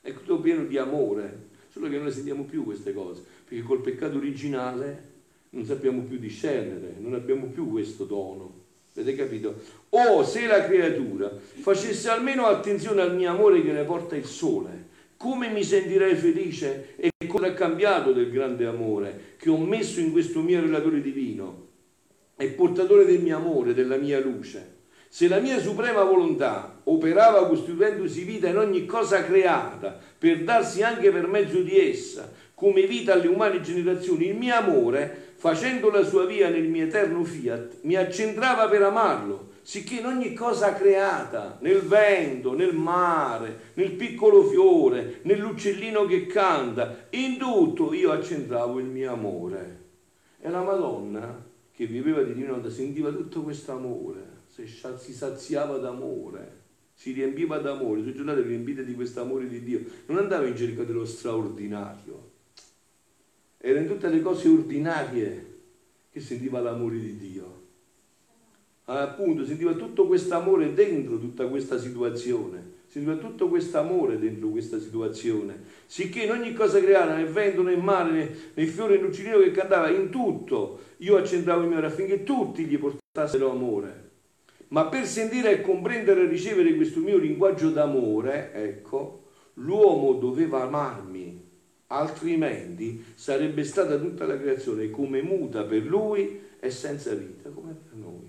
È 0.00 0.12
tutto 0.12 0.40
pieno 0.40 0.64
di 0.64 0.78
amore, 0.78 1.50
solo 1.68 1.88
che 1.88 1.94
non 1.94 2.06
le 2.06 2.12
sentiamo 2.12 2.42
più 2.42 2.64
queste 2.64 2.92
cose, 2.92 3.22
perché 3.44 3.62
col 3.62 3.82
peccato 3.82 4.16
originale 4.16 5.12
non 5.50 5.64
sappiamo 5.64 6.02
più 6.02 6.18
discernere, 6.18 6.96
non 6.98 7.14
abbiamo 7.14 7.46
più 7.46 7.70
questo 7.70 8.02
dono. 8.02 8.65
Avete 8.96 9.14
capito? 9.14 9.54
O 9.90 10.24
se 10.24 10.46
la 10.46 10.64
creatura 10.64 11.30
facesse 11.60 12.08
almeno 12.08 12.46
attenzione 12.46 13.02
al 13.02 13.14
mio 13.14 13.30
amore 13.30 13.62
che 13.62 13.72
ne 13.72 13.84
porta 13.84 14.16
il 14.16 14.24
sole, 14.24 14.94
come 15.18 15.48
mi 15.48 15.62
sentirei 15.62 16.14
felice 16.14 16.94
e 16.96 17.10
cosa 17.26 17.46
ha 17.46 17.52
cambiato 17.52 18.12
del 18.12 18.30
grande 18.30 18.66
amore 18.66 19.34
che 19.38 19.50
ho 19.50 19.58
messo 19.58 20.00
in 20.00 20.12
questo 20.12 20.40
mio 20.40 20.60
relatore 20.60 21.00
divino 21.00 21.64
e 22.36 22.48
portatore 22.48 23.04
del 23.04 23.20
mio 23.20 23.36
amore, 23.36 23.74
della 23.74 23.96
mia 23.96 24.20
luce. 24.20 24.74
Se 25.08 25.28
la 25.28 25.40
mia 25.40 25.58
suprema 25.58 26.02
volontà 26.02 26.80
operava 26.84 27.46
costituendosi 27.46 28.24
vita 28.24 28.48
in 28.48 28.58
ogni 28.58 28.84
cosa 28.86 29.24
creata 29.24 29.98
per 30.18 30.42
darsi 30.42 30.82
anche 30.82 31.10
per 31.10 31.26
mezzo 31.26 31.60
di 31.60 31.78
essa 31.78 32.30
come 32.54 32.86
vita 32.86 33.12
alle 33.12 33.28
umane 33.28 33.60
generazioni, 33.60 34.28
il 34.28 34.36
mio 34.36 34.54
amore 34.54 35.25
facendo 35.46 35.90
la 35.90 36.02
sua 36.02 36.26
via 36.26 36.48
nel 36.48 36.68
mio 36.68 36.86
eterno 36.86 37.22
fiat, 37.22 37.82
mi 37.82 37.94
accentrava 37.94 38.68
per 38.68 38.82
amarlo, 38.82 39.50
sicché 39.62 40.00
in 40.00 40.06
ogni 40.06 40.34
cosa 40.34 40.74
creata, 40.74 41.58
nel 41.60 41.82
vento, 41.82 42.52
nel 42.52 42.74
mare, 42.74 43.70
nel 43.74 43.92
piccolo 43.92 44.42
fiore, 44.42 45.20
nell'uccellino 45.22 46.04
che 46.06 46.26
canta, 46.26 47.06
in 47.10 47.36
tutto 47.38 47.92
io 47.94 48.10
accentravo 48.10 48.80
il 48.80 48.86
mio 48.86 49.12
amore. 49.12 49.84
È 50.40 50.48
la 50.48 50.64
Madonna 50.64 51.44
che 51.70 51.86
viveva 51.86 52.22
di 52.22 52.32
divino 52.32 52.68
sentiva 52.68 53.10
tutto 53.12 53.42
questo 53.42 53.70
amore, 53.70 54.42
si 54.48 55.12
saziava 55.12 55.76
d'amore, 55.76 56.62
si 56.92 57.12
riempiva 57.12 57.58
d'amore, 57.58 57.98
le 57.98 58.02
sue 58.02 58.14
giornate 58.14 58.40
riempite 58.40 58.84
di 58.84 58.94
questo 58.94 59.20
amore 59.20 59.46
di 59.46 59.62
Dio, 59.62 59.84
non 60.06 60.18
andava 60.18 60.44
in 60.44 60.56
cerca 60.56 60.82
dello 60.82 61.04
straordinario, 61.04 62.25
era 63.68 63.80
in 63.80 63.86
tutte 63.86 64.08
le 64.08 64.22
cose 64.22 64.48
ordinarie 64.48 65.54
che 66.10 66.20
sentiva 66.20 66.60
l'amore 66.60 66.98
di 66.98 67.16
Dio. 67.16 67.64
Appunto, 68.84 69.44
sentiva 69.44 69.72
tutto 69.74 70.06
questo 70.06 70.34
amore 70.34 70.72
dentro 70.72 71.18
tutta 71.18 71.48
questa 71.48 71.78
situazione 71.78 72.74
sentiva 72.88 73.16
tutto 73.16 73.48
questo 73.48 73.78
amore 73.78 74.18
dentro 74.18 74.48
questa 74.48 74.78
situazione, 74.78 75.64
sicché 75.84 76.22
in 76.22 76.30
ogni 76.30 76.54
cosa 76.54 76.80
creata, 76.80 77.14
nel 77.14 77.26
vento, 77.26 77.62
nel 77.62 77.78
mare, 77.78 78.10
nel, 78.10 78.36
nel 78.54 78.68
fiore, 78.68 78.96
nell'uccellino 78.96 79.38
che 79.38 79.50
cantava, 79.50 79.90
in 79.90 80.08
tutto, 80.08 80.78
io 80.98 81.16
accentravo 81.16 81.60
il 81.60 81.66
mio 81.66 81.76
amore 81.76 81.92
affinché 81.92 82.22
tutti 82.22 82.64
gli 82.64 82.78
portassero 82.78 83.50
amore. 83.50 84.04
Ma 84.68 84.86
per 84.86 85.04
sentire 85.04 85.50
e 85.50 85.60
comprendere 85.60 86.22
e 86.22 86.26
ricevere 86.26 86.74
questo 86.74 87.00
mio 87.00 87.18
linguaggio 87.18 87.70
d'amore, 87.70 88.52
ecco, 88.54 89.24
l'uomo 89.54 90.14
doveva 90.14 90.62
amarmi, 90.62 91.45
altrimenti 91.88 93.04
sarebbe 93.14 93.64
stata 93.64 93.98
tutta 93.98 94.26
la 94.26 94.38
creazione 94.38 94.90
come 94.90 95.22
muta 95.22 95.64
per 95.64 95.84
lui 95.84 96.40
e 96.58 96.70
senza 96.70 97.14
vita, 97.14 97.50
come 97.50 97.72
per 97.72 97.96
noi. 97.98 98.28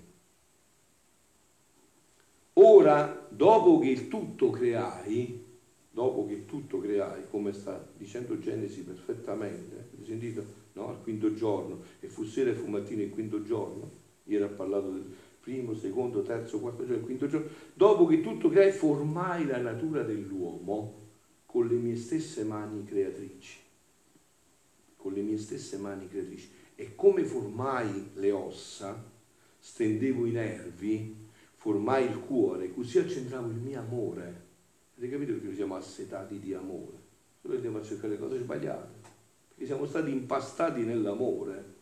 Ora, 2.54 3.28
dopo 3.30 3.80
che 3.80 3.90
il 3.90 4.08
tutto 4.08 4.50
creai, 4.50 5.44
dopo 5.92 6.26
che 6.26 6.46
tutto 6.46 6.80
creai, 6.80 7.24
come 7.30 7.54
sta 7.54 7.88
dicendo 7.96 8.40
Genesi 8.40 8.82
perfettamente, 8.82 9.76
avete 9.76 10.06
sentito? 10.06 10.46
No? 10.74 10.90
Al 10.90 11.02
quinto 11.02 11.34
giorno, 11.34 11.82
e 12.00 12.08
fu 12.08 12.24
sera 12.24 12.52
e 12.52 12.56
fu 12.56 12.68
mattina 12.68 13.04
il 13.04 13.10
quinto 13.10 13.44
giorno, 13.44 13.90
ieri 14.26 14.44
ha 14.44 14.48
parlato 14.48 14.90
del 14.90 15.06
primo, 15.40 15.76
secondo, 15.76 16.24
terzo, 16.24 16.60
quarto 16.60 16.84
giorno, 16.84 16.98
il 16.98 17.06
quinto 17.06 17.28
giorno, 17.28 17.48
dopo 17.74 18.06
che 18.06 18.22
tutto 18.22 18.50
creai, 18.50 18.72
formai 18.72 19.46
la 19.46 19.60
natura 19.60 20.04
dell'uomo 20.04 21.06
con 21.48 21.66
le 21.66 21.76
mie 21.76 21.96
stesse 21.96 22.44
mani 22.44 22.84
creatrici, 22.84 23.58
con 24.98 25.14
le 25.14 25.22
mie 25.22 25.38
stesse 25.38 25.78
mani 25.78 26.08
creatrici. 26.08 26.52
E 26.76 26.94
come 26.94 27.24
formai 27.24 28.12
le 28.16 28.32
ossa, 28.32 29.04
stendevo 29.58 30.28
i 30.28 30.32
nervi, 30.32 31.16
formai 31.56 32.06
il 32.06 32.20
cuore, 32.20 32.72
così 32.72 33.00
accentravo 33.00 33.50
il 33.50 33.56
mio 33.56 33.80
amore. 33.80 34.46
Avete 34.98 35.12
capito 35.12 35.34
perché 35.34 35.56
siamo 35.56 35.76
assetati 35.76 36.38
di 36.38 36.54
amore? 36.54 37.06
Solo 37.42 37.56
andiamo 37.56 37.80
a 37.80 37.84
cercare 37.84 38.10
le 38.10 38.20
cose 38.20 38.40
sbagliate, 38.40 39.00
perché 39.48 39.66
siamo 39.66 39.86
stati 39.86 40.12
impastati 40.12 40.82
nell'amore. 40.82 41.76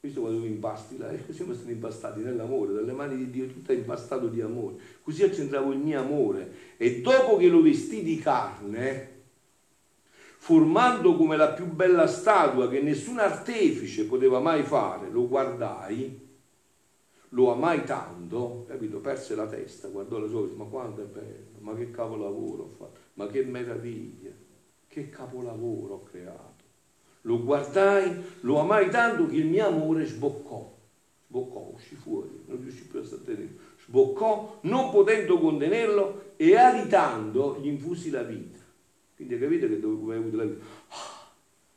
Visto 0.00 0.20
quando 0.20 0.40
tu 0.40 0.46
impasti 0.46 0.98
siamo 1.30 1.54
stati 1.54 1.72
impastati 1.72 2.20
nell'amore, 2.20 2.72
dalle 2.72 2.92
mani 2.92 3.16
di 3.16 3.30
Dio, 3.30 3.46
tutto 3.46 3.72
è 3.72 3.74
impastato 3.74 4.28
di 4.28 4.40
amore. 4.40 4.76
Così 5.02 5.24
accentravo 5.24 5.72
il 5.72 5.78
mio 5.78 6.00
amore. 6.00 6.52
E 6.76 7.00
dopo 7.00 7.36
che 7.36 7.48
lo 7.48 7.62
vestì 7.62 8.02
di 8.02 8.16
carne, 8.18 9.16
formando 10.36 11.16
come 11.16 11.36
la 11.36 11.48
più 11.48 11.66
bella 11.66 12.06
statua 12.06 12.68
che 12.68 12.80
nessun 12.80 13.18
artefice 13.18 14.04
poteva 14.06 14.38
mai 14.38 14.62
fare, 14.62 15.10
lo 15.10 15.26
guardai 15.26 16.26
lo 17.30 17.52
amai 17.52 17.84
tanto, 17.84 18.64
capito? 18.66 19.00
Perse 19.00 19.34
la 19.34 19.46
testa, 19.46 19.88
guardò 19.88 20.18
le 20.18 20.28
sue, 20.28 20.48
ma 20.54 20.64
quanto 20.64 21.02
è 21.02 21.04
bello, 21.04 21.58
ma 21.58 21.74
che 21.74 21.90
capolavoro 21.90 22.62
ho 22.62 22.68
fatto, 22.68 23.00
ma 23.14 23.26
che 23.26 23.42
meraviglia, 23.42 24.30
che 24.86 25.10
capolavoro 25.10 25.94
ho 25.94 26.02
creato. 26.04 26.57
Lo 27.22 27.42
guardai, 27.42 28.22
lo 28.40 28.58
amai 28.58 28.90
tanto 28.90 29.26
che 29.26 29.36
il 29.36 29.46
mio 29.46 29.66
amore 29.66 30.06
sboccò, 30.06 30.76
sboccò, 31.28 31.72
uscì 31.74 31.94
fuori, 31.94 32.44
non 32.46 32.60
riuscì 32.62 32.84
più 32.84 33.00
a 33.00 33.04
stare 33.04 33.66
sboccò, 33.84 34.60
non 34.62 34.90
potendo 34.90 35.38
contenerlo 35.38 36.32
e 36.36 36.56
alitando 36.56 37.58
gli 37.60 37.66
infusi 37.66 38.10
la 38.10 38.22
vita. 38.22 38.58
Quindi 39.16 39.34
hai 39.34 39.40
capito 39.40 39.66
che 39.66 39.80
dove 39.80 40.14
hai 40.14 40.20
avuto 40.20 40.36
la 40.36 40.44
vita? 40.44 40.64
Ah, 40.88 41.30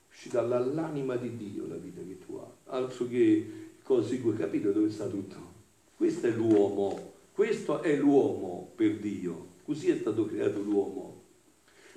uscì 0.10 0.30
dall'anima 0.30 1.16
di 1.16 1.38
Dio 1.38 1.68
la 1.68 1.76
vita 1.76 2.02
che 2.02 2.20
tu 2.24 2.36
hai, 2.36 2.52
altro 2.66 3.08
che 3.08 3.70
così, 3.82 4.22
capito 4.38 4.72
dove 4.72 4.90
sta 4.90 5.08
tutto? 5.08 5.50
Questo 5.96 6.28
è 6.28 6.32
l'uomo, 6.32 7.14
questo 7.34 7.82
è 7.82 7.96
l'uomo 7.96 8.72
per 8.76 8.98
Dio, 8.98 9.48
così 9.64 9.90
è 9.90 9.98
stato 9.98 10.26
creato 10.26 10.60
l'uomo. 10.60 11.24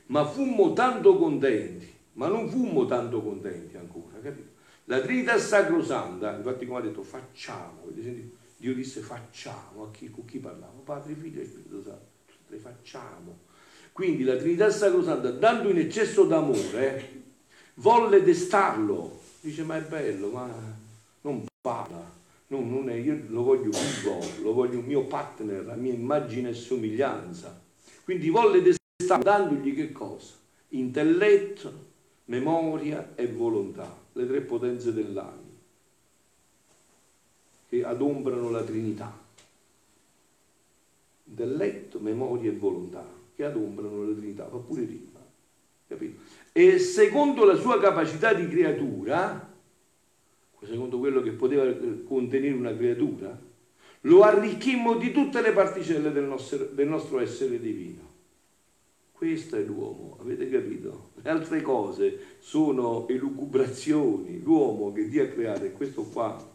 Ma 0.06 0.24
fummo 0.26 0.72
tanto 0.72 1.16
contenti, 1.16 1.92
ma 2.14 2.28
non 2.28 2.48
fummo 2.48 2.86
tanto 2.86 3.22
contenti 3.22 3.76
ancora, 3.76 4.18
capito? 4.20 4.52
La 4.86 5.00
Trinità 5.00 5.38
Sacrosanta, 5.38 6.36
infatti 6.36 6.66
come 6.66 6.80
ha 6.80 6.82
detto, 6.82 7.02
facciamo, 7.02 7.88
Dio 8.56 8.74
disse 8.74 9.00
facciamo, 9.00 9.84
a 9.84 9.90
chi, 9.90 10.10
con 10.10 10.24
chi 10.24 10.38
parlava? 10.38 10.72
Padre, 10.84 11.14
Figlio 11.14 11.40
e 11.40 11.46
Spirito 11.46 11.82
Santo, 11.82 12.06
tutte 12.26 12.56
facciamo. 12.56 13.38
Quindi 13.92 14.24
la 14.24 14.36
Trinità 14.36 14.70
Sacrosanta, 14.70 15.30
dando 15.30 15.70
in 15.70 15.78
eccesso 15.78 16.24
d'amore, 16.24 17.22
volle 17.74 18.22
destarlo. 18.22 19.20
Dice, 19.40 19.62
ma 19.62 19.76
è 19.76 19.82
bello, 19.82 20.30
ma 20.30 20.50
non 21.22 21.44
parla. 21.60 22.12
No, 22.48 22.60
non 22.60 22.90
è, 22.90 22.94
io 22.94 23.22
lo 23.28 23.42
voglio 23.42 23.70
vivo, 23.70 24.20
lo 24.42 24.52
voglio 24.52 24.78
un 24.78 24.84
mio 24.84 25.04
partner, 25.04 25.64
la 25.64 25.74
mia 25.74 25.92
immagine 25.92 26.50
e 26.50 26.54
somiglianza. 26.54 27.58
Quindi 28.04 28.28
volle 28.28 28.60
destare 28.60 29.22
dandogli 29.22 29.74
che 29.74 29.92
cosa? 29.92 30.34
Intelletto, 30.68 31.92
memoria 32.26 33.12
e 33.14 33.26
volontà, 33.26 34.02
le 34.12 34.26
tre 34.26 34.40
potenze 34.40 34.92
dell'anima 34.92 35.52
che 37.68 37.84
adombrano 37.84 38.50
la 38.50 38.62
Trinità. 38.62 39.22
Intelletto, 41.26 41.98
memoria 41.98 42.50
e 42.50 42.54
volontà 42.54 43.04
che 43.34 43.44
adombrano 43.44 44.04
la 44.04 44.14
Trinità, 44.14 44.48
fa 44.48 44.58
pure 44.58 44.84
rima, 44.84 45.20
capito? 45.88 46.20
E 46.52 46.78
secondo 46.78 47.44
la 47.44 47.56
sua 47.56 47.80
capacità 47.80 48.32
di 48.32 48.48
creatura, 48.48 49.52
secondo 50.62 50.98
quello 50.98 51.20
che 51.20 51.32
poteva 51.32 51.64
contenere 52.04 52.54
una 52.54 52.76
creatura, 52.76 53.36
lo 54.02 54.22
arricchimmo 54.22 54.96
di 54.96 55.10
tutte 55.10 55.40
le 55.40 55.52
particelle 55.52 56.12
del 56.12 56.24
nostro, 56.24 56.66
del 56.66 56.86
nostro 56.86 57.18
essere 57.18 57.58
divino. 57.58 58.12
Questo 59.12 59.56
è 59.56 59.62
l'uomo, 59.62 60.18
avete 60.20 60.48
capito? 60.48 61.10
Altre 61.24 61.62
cose 61.62 62.36
sono 62.38 63.08
elucubrazioni, 63.08 64.42
l'uomo 64.42 64.92
che 64.92 65.08
Dio 65.08 65.24
ha 65.24 65.26
creato 65.26 65.64
è 65.64 65.72
questo 65.72 66.02
qua. 66.02 66.52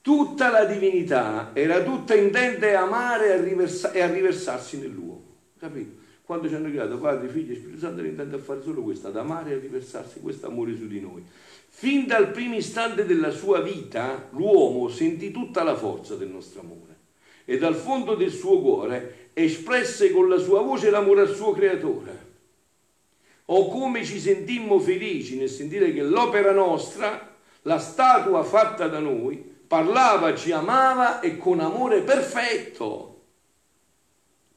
Tutta 0.00 0.50
la 0.50 0.66
divinità 0.66 1.52
era 1.54 1.82
tutta 1.82 2.14
intente 2.14 2.74
amare 2.74 3.32
e, 3.32 3.42
riversa, 3.42 3.92
e 3.92 4.02
a 4.02 4.12
riversarsi 4.12 4.78
nell'uomo, 4.78 5.24
capito? 5.58 6.02
Quando 6.22 6.48
ci 6.48 6.54
hanno 6.54 6.70
creato 6.70 6.98
Padre, 6.98 7.28
Figlio 7.28 7.52
e 7.52 7.56
Spirito 7.56 7.78
Santo 7.80 8.00
era 8.00 8.08
intento 8.08 8.36
a 8.36 8.38
fare 8.38 8.62
solo 8.62 8.82
questo, 8.82 9.08
ad 9.08 9.16
amare 9.16 9.52
e 9.52 9.54
a 9.54 9.58
riversarsi 9.58 10.20
questo 10.20 10.46
amore 10.46 10.76
su 10.76 10.86
di 10.86 11.00
noi. 11.00 11.22
Fin 11.68 12.06
dal 12.06 12.30
primo 12.30 12.54
istante 12.54 13.04
della 13.04 13.30
sua 13.30 13.60
vita, 13.60 14.28
l'uomo 14.32 14.88
sentì 14.88 15.30
tutta 15.30 15.62
la 15.62 15.74
forza 15.74 16.16
del 16.16 16.28
nostro 16.28 16.60
amore 16.60 16.96
e 17.44 17.58
dal 17.58 17.74
fondo 17.74 18.14
del 18.14 18.30
suo 18.30 18.60
cuore 18.60 19.30
espresse 19.34 20.10
con 20.12 20.28
la 20.28 20.38
sua 20.38 20.62
voce 20.62 20.90
l'amore 20.90 21.22
al 21.22 21.34
suo 21.34 21.52
creatore. 21.52 22.23
O 23.46 23.68
come 23.68 24.04
ci 24.04 24.18
sentimmo 24.18 24.78
felici 24.78 25.36
nel 25.36 25.50
sentire 25.50 25.92
che 25.92 26.02
l'opera 26.02 26.52
nostra, 26.52 27.36
la 27.62 27.78
statua 27.78 28.42
fatta 28.42 28.88
da 28.88 29.00
noi, 29.00 29.36
parlava, 29.66 30.34
ci 30.34 30.50
amava 30.50 31.20
e 31.20 31.36
con 31.36 31.60
amore 31.60 32.00
perfetto. 32.00 33.10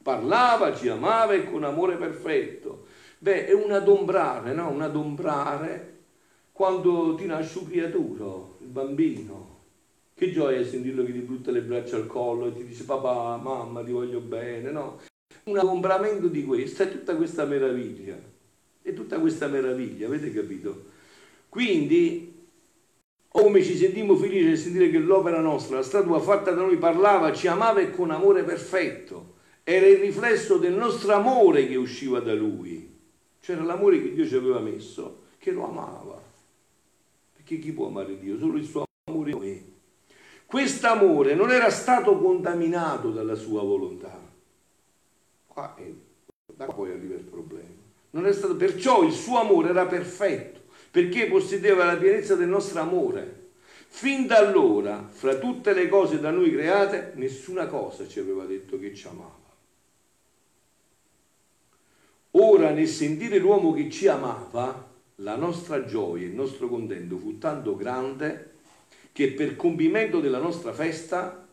Parlava, 0.01 0.73
ci 0.73 0.87
amava 0.87 1.33
e 1.33 1.49
con 1.49 1.65
amore 1.65 1.97
perfetto. 1.97 2.85
Beh, 3.19 3.47
è 3.47 3.53
un 3.53 3.71
adombrare, 3.71 4.53
no? 4.53 4.69
Un 4.69 4.81
adombrare 4.81 5.95
quando 6.53 7.15
ti 7.15 7.25
nasce 7.25 7.57
un 7.57 7.69
creaturo, 7.69 8.57
il 8.61 8.67
bambino. 8.67 9.55
Che 10.13 10.31
gioia 10.31 10.65
sentirlo 10.65 11.03
che 11.03 11.11
ti 11.11 11.19
butta 11.19 11.51
le 11.51 11.61
braccia 11.61 11.97
al 11.97 12.07
collo 12.07 12.47
e 12.47 12.53
ti 12.53 12.65
dice 12.65 12.85
papà, 12.85 13.37
mamma, 13.37 13.83
ti 13.83 13.91
voglio 13.91 14.19
bene, 14.19 14.71
no? 14.71 14.99
Un 15.43 15.57
agombramento 15.57 16.27
di 16.27 16.43
questo 16.45 16.83
è 16.83 16.91
tutta 16.91 17.15
questa 17.15 17.45
meraviglia. 17.45 18.35
È 18.87 18.93
tutta 18.93 19.19
questa 19.19 19.47
meraviglia, 19.47 20.07
avete 20.07 20.31
capito? 20.31 20.85
Quindi, 21.49 22.45
come 23.27 23.61
ci 23.61 23.75
sentimmo 23.75 24.15
felici 24.15 24.45
nel 24.45 24.57
sentire 24.57 24.89
che 24.89 24.97
l'opera 24.97 25.41
nostra, 25.41 25.75
la 25.75 25.83
statua 25.83 26.21
fatta 26.21 26.51
da 26.51 26.61
noi, 26.61 26.77
parlava, 26.77 27.33
ci 27.33 27.47
amava 27.47 27.81
e 27.81 27.91
con 27.91 28.11
amore 28.11 28.43
perfetto. 28.43 29.35
Era 29.65 29.87
il 29.87 29.97
riflesso 29.97 30.55
del 30.55 30.71
nostro 30.71 31.11
amore 31.11 31.67
che 31.67 31.75
usciva 31.75 32.21
da 32.21 32.33
lui. 32.33 32.89
C'era 33.41 33.61
l'amore 33.61 34.01
che 34.01 34.13
Dio 34.13 34.25
ci 34.25 34.35
aveva 34.35 34.61
messo, 34.61 35.23
che 35.37 35.51
lo 35.51 35.65
amava. 35.67 36.23
Perché 37.33 37.59
chi 37.59 37.73
può 37.73 37.87
amare 37.87 38.17
Dio? 38.17 38.37
Solo 38.37 38.55
il 38.55 38.63
suo 38.63 38.85
amore 39.09 39.31
in 39.31 39.37
noi. 39.37 39.73
Quest'amore 40.45 41.35
non 41.35 41.51
era 41.51 41.69
stato 41.69 42.17
contaminato 42.17 43.11
dalla 43.11 43.35
sua 43.35 43.61
volontà. 43.63 44.17
Qua 45.45 45.75
è, 45.75 45.91
da 46.55 46.63
qua 46.63 46.73
poi 46.73 46.91
arriva 46.91 47.15
il 47.15 47.25
problema. 47.25 47.76
Stato, 48.31 48.55
perciò 48.55 49.03
il 49.03 49.11
suo 49.11 49.39
amore 49.39 49.69
era 49.69 49.85
perfetto, 49.85 50.61
perché 50.89 51.27
possedeva 51.27 51.85
la 51.85 51.97
pienezza 51.97 52.35
del 52.35 52.47
nostro 52.47 52.79
amore. 52.79 53.45
Fin 53.87 54.27
da 54.27 54.37
allora, 54.37 55.07
fra 55.09 55.35
tutte 55.37 55.73
le 55.73 55.87
cose 55.87 56.19
da 56.19 56.31
noi 56.31 56.51
create, 56.51 57.13
nessuna 57.15 57.67
cosa 57.67 58.07
ci 58.07 58.19
aveva 58.19 58.45
detto 58.45 58.79
che 58.79 58.93
ci 58.93 59.07
amava. 59.07 59.45
Ora, 62.31 62.71
nel 62.71 62.87
sentire 62.87 63.37
l'uomo 63.37 63.73
che 63.73 63.89
ci 63.89 64.07
amava, 64.07 64.85
la 65.21 65.35
nostra 65.35 65.85
gioia, 65.85 66.25
il 66.25 66.33
nostro 66.33 66.67
contento 66.67 67.17
fu 67.17 67.37
tanto 67.37 67.75
grande 67.75 68.55
che 69.11 69.31
per 69.31 69.55
compimento 69.55 70.19
della 70.19 70.39
nostra 70.39 70.73
festa, 70.73 71.47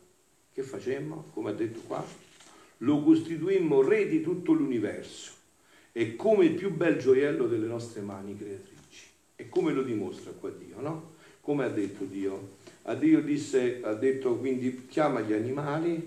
che 0.53 0.63
facemmo, 0.63 1.31
come 1.33 1.51
ha 1.51 1.55
detto 1.55 1.81
qua, 1.87 2.05
lo 2.79 3.03
costituimmo 3.03 3.81
re 3.81 4.09
di 4.09 4.21
tutto 4.21 4.53
l'universo 4.53 5.43
e 5.97 6.17
come 6.17 6.47
il 6.47 6.55
più 6.55 6.75
bel 6.75 6.99
gioiello 6.99 7.47
delle 7.47 7.69
nostre 7.69 8.01
mani 8.01 8.37
creatrici. 8.37 9.07
E 9.37 9.49
come 9.49 9.73
lo 9.73 9.83
dimostra 9.83 10.33
qua 10.33 10.51
Dio, 10.51 10.81
no? 10.81 11.13
Come 11.41 11.65
ha 11.65 11.69
detto 11.69 12.05
Dio? 12.05 12.57
A 12.83 12.97
Dio 12.97 13.23
disse, 13.23 13.79
ha 13.81 13.95
detto 13.95 14.35
quindi 14.37 14.87
chiama 14.89 15.21
gli 15.21 15.33
animali, 15.33 16.05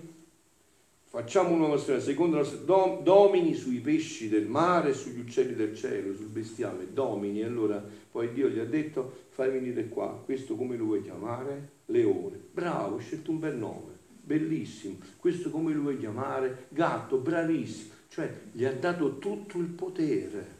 facciamo 1.04 1.54
una 1.54 1.78
storia 1.78 2.02
secondo 2.02 2.36
la 2.36 2.42
nostra, 2.42 3.00
domini 3.02 3.54
sui 3.54 3.78
pesci 3.78 4.28
del 4.28 4.46
mare, 4.46 4.92
sugli 4.92 5.20
uccelli 5.20 5.54
del 5.54 5.74
cielo, 5.74 6.14
sul 6.14 6.26
bestiame, 6.26 6.92
domini. 6.92 7.42
Allora 7.42 7.82
poi 8.10 8.30
Dio 8.34 8.48
gli 8.48 8.58
ha 8.58 8.66
detto 8.66 9.26
fai 9.30 9.50
venire 9.50 9.88
qua, 9.88 10.20
questo 10.22 10.54
come 10.54 10.76
lo 10.76 10.84
vuoi 10.84 11.02
chiamare? 11.02 11.76
Leone. 11.86 12.38
Bravo, 12.52 12.96
ho 12.96 12.98
scelto 12.98 13.30
un 13.30 13.38
bel 13.38 13.56
nome, 13.56 13.92
bellissimo. 14.22 14.98
Questo 15.16 15.48
come 15.48 15.72
lo 15.72 15.80
vuoi 15.80 15.96
chiamare? 15.96 16.66
Gatto, 16.68 17.16
bravissimo. 17.16 17.96
Cioè 18.08 18.32
gli 18.52 18.64
ha 18.64 18.72
dato 18.72 19.18
tutto 19.18 19.58
il 19.58 19.68
potere, 19.68 20.56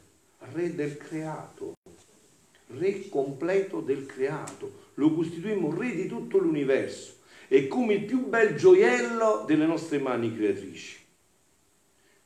re 0.53 0.73
del 0.75 0.97
creato 0.97 1.77
re 2.77 3.09
completo 3.09 3.79
del 3.81 4.05
creato, 4.05 4.87
lo 4.95 5.13
costituimmo 5.13 5.73
re 5.73 5.95
di 5.95 6.07
tutto 6.07 6.37
l'universo 6.37 7.17
e 7.47 7.67
come 7.67 7.95
il 7.95 8.05
più 8.05 8.27
bel 8.27 8.55
gioiello 8.55 9.43
delle 9.47 9.65
nostre 9.65 9.97
mani 9.97 10.35
creatrici. 10.35 10.97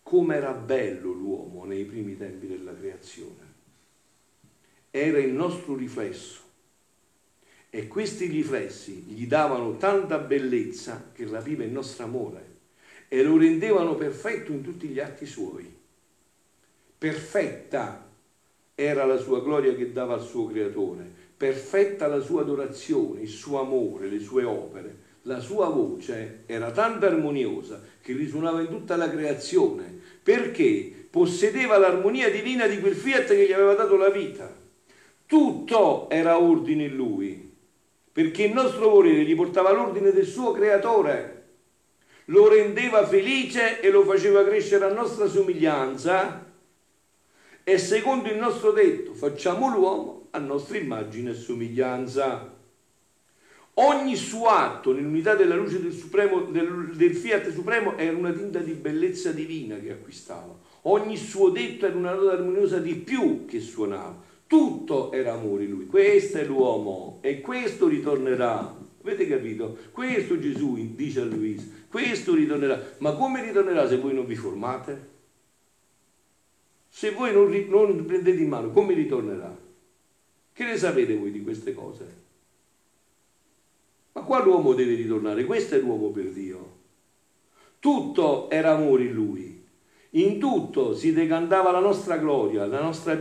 Come 0.01 0.35
era 0.35 0.51
bello 0.51 1.11
l'uomo 1.11 1.63
nei 1.63 1.85
primi 1.85 2.17
tempi 2.17 2.47
della 2.47 2.75
creazione. 2.75 3.51
Era 4.91 5.17
il 5.19 5.31
nostro 5.31 5.75
riflesso 5.75 6.41
e 7.69 7.87
questi 7.87 8.27
riflessi 8.27 8.93
gli 9.07 9.25
davano 9.25 9.77
tanta 9.77 10.19
bellezza 10.19 11.11
che 11.13 11.25
rapiva 11.27 11.63
il 11.63 11.71
nostro 11.71 12.03
amore 12.03 12.51
e 13.13 13.21
lo 13.21 13.37
rendevano 13.37 13.93
perfetto 13.93 14.51
in 14.51 14.63
tutti 14.63 14.87
gli 14.87 14.99
atti 14.99 15.27
suoi. 15.27 15.71
Perfetta 16.97 18.09
era 18.73 19.05
la 19.05 19.17
sua 19.17 19.39
gloria 19.39 19.75
che 19.75 19.91
dava 19.91 20.15
al 20.15 20.23
suo 20.23 20.47
creatore, 20.47 21.07
perfetta 21.37 22.07
la 22.07 22.19
sua 22.19 22.41
adorazione, 22.41 23.21
il 23.21 23.29
suo 23.29 23.59
amore, 23.59 24.07
le 24.07 24.17
sue 24.17 24.43
opere. 24.45 25.11
La 25.25 25.39
sua 25.39 25.67
voce 25.67 26.41
era 26.47 26.71
tanto 26.71 27.05
armoniosa 27.05 27.83
che 28.01 28.13
risuonava 28.13 28.61
in 28.61 28.69
tutta 28.69 28.95
la 28.95 29.11
creazione, 29.11 29.95
perché 30.23 30.91
possedeva 31.07 31.77
l'armonia 31.77 32.31
divina 32.31 32.65
di 32.65 32.79
quel 32.79 32.95
fiat 32.95 33.27
che 33.27 33.45
gli 33.45 33.53
aveva 33.53 33.75
dato 33.75 33.95
la 33.95 34.09
vita. 34.09 34.51
Tutto 35.27 36.09
era 36.09 36.39
ordine 36.39 36.85
in 36.85 36.95
lui, 36.95 37.53
perché 38.11 38.45
il 38.45 38.53
nostro 38.53 38.89
volere 38.89 39.23
gli 39.23 39.35
portava 39.35 39.71
l'ordine 39.71 40.11
del 40.11 40.25
suo 40.25 40.51
creatore, 40.51 41.42
lo 42.25 42.47
rendeva 42.47 43.05
felice 43.05 43.81
e 43.81 43.89
lo 43.89 44.03
faceva 44.03 44.43
crescere 44.45 44.85
a 44.85 44.93
nostra 44.93 45.27
somiglianza 45.27 46.51
e 47.63 47.77
secondo 47.77 48.29
il 48.29 48.37
nostro 48.37 48.71
detto 48.71 49.13
facciamo 49.13 49.69
l'uomo 49.69 50.27
a 50.31 50.39
nostra 50.39 50.77
immagine 50.77 51.31
e 51.31 51.35
somiglianza. 51.35 52.51
Ogni 53.75 54.15
suo 54.15 54.49
atto 54.49 54.93
nell'unità 54.93 55.33
della 55.33 55.55
luce 55.55 55.81
del, 55.81 55.93
supremo, 55.93 56.41
del, 56.43 56.91
del 56.93 57.15
Fiat 57.15 57.51
Supremo 57.51 57.97
era 57.97 58.15
una 58.15 58.31
tinta 58.31 58.59
di 58.59 58.73
bellezza 58.73 59.31
divina 59.31 59.77
che 59.77 59.91
acquistava. 59.91 60.55
Ogni 60.83 61.17
suo 61.17 61.49
detto 61.49 61.87
era 61.87 61.95
una 61.95 62.13
nota 62.13 62.33
armoniosa 62.33 62.77
di 62.77 62.93
più 62.95 63.45
che 63.45 63.59
suonava. 63.59 64.21
Tutto 64.45 65.11
era 65.11 65.33
amore 65.33 65.65
lui. 65.65 65.87
Questo 65.87 66.37
è 66.37 66.45
l'uomo 66.45 67.17
e 67.21 67.41
questo 67.41 67.87
ritornerà. 67.87 68.75
Avete 69.01 69.27
capito? 69.27 69.75
Questo 69.91 70.39
Gesù 70.39 70.93
dice 70.93 71.21
a 71.21 71.25
Luisa. 71.25 71.63
Questo 71.93 72.33
ritornerà. 72.33 72.81
Ma 72.97 73.13
come 73.13 73.43
ritornerà 73.43 73.87
se 73.87 73.97
voi 73.97 74.15
non 74.15 74.25
vi 74.25 74.35
formate? 74.35 75.09
Se 76.89 77.11
voi 77.11 77.31
non, 77.31 77.51
non 77.69 78.03
prendete 78.03 78.41
in 78.41 78.49
mano, 78.49 78.71
come 78.71 78.95
ritornerà? 78.95 79.55
Che 80.51 80.63
ne 80.63 80.75
sapete 80.75 81.15
voi 81.15 81.31
di 81.31 81.43
queste 81.43 81.75
cose? 81.75 82.21
Ma 84.13 84.21
qua 84.21 84.43
l'uomo 84.43 84.73
deve 84.73 84.95
ritornare, 84.95 85.45
questo 85.45 85.75
è 85.75 85.79
l'uomo 85.81 86.09
per 86.09 86.31
Dio. 86.31 86.77
Tutto 87.77 88.49
era 88.49 88.71
amore 88.71 89.03
in 89.03 89.13
lui, 89.13 89.63
in 90.11 90.39
tutto 90.39 90.95
si 90.95 91.13
decantava 91.13 91.69
la 91.69 91.79
nostra 91.79 92.17
gloria, 92.17 92.65
la 92.65 92.81
nostra 92.81 93.15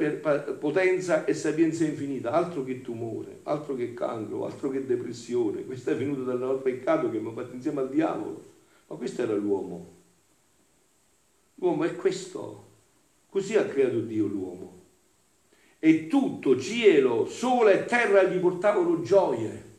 potenza 0.58 1.26
e 1.26 1.35
sapienza 1.35 1.85
infinita, 1.85 2.30
altro 2.30 2.64
che 2.64 2.80
tumore, 2.80 3.40
altro 3.42 3.74
che 3.74 3.92
cancro, 3.92 4.46
altro 4.46 4.70
che 4.70 4.87
depressione. 4.87 5.66
Questo 5.66 5.90
è 5.90 5.94
venuto 5.94 6.22
dal 6.22 6.38
nostro 6.38 6.62
peccato 6.62 7.11
che 7.11 7.18
mi 7.18 7.28
ha 7.28 7.32
fatto 7.32 7.54
insieme 7.54 7.80
al 7.80 7.90
diavolo. 7.90 8.51
Ma 8.92 8.98
questo 8.98 9.22
era 9.22 9.35
l'uomo. 9.35 9.87
L'uomo 11.55 11.85
è 11.85 11.96
questo. 11.96 12.64
Così 13.31 13.57
ha 13.57 13.64
creato 13.64 14.00
Dio 14.00 14.26
l'uomo. 14.26 14.81
E 15.78 16.09
tutto, 16.09 16.61
cielo, 16.61 17.24
sole 17.24 17.72
e 17.72 17.85
terra 17.87 18.24
gli 18.24 18.38
portavano 18.38 19.00
gioie. 19.00 19.70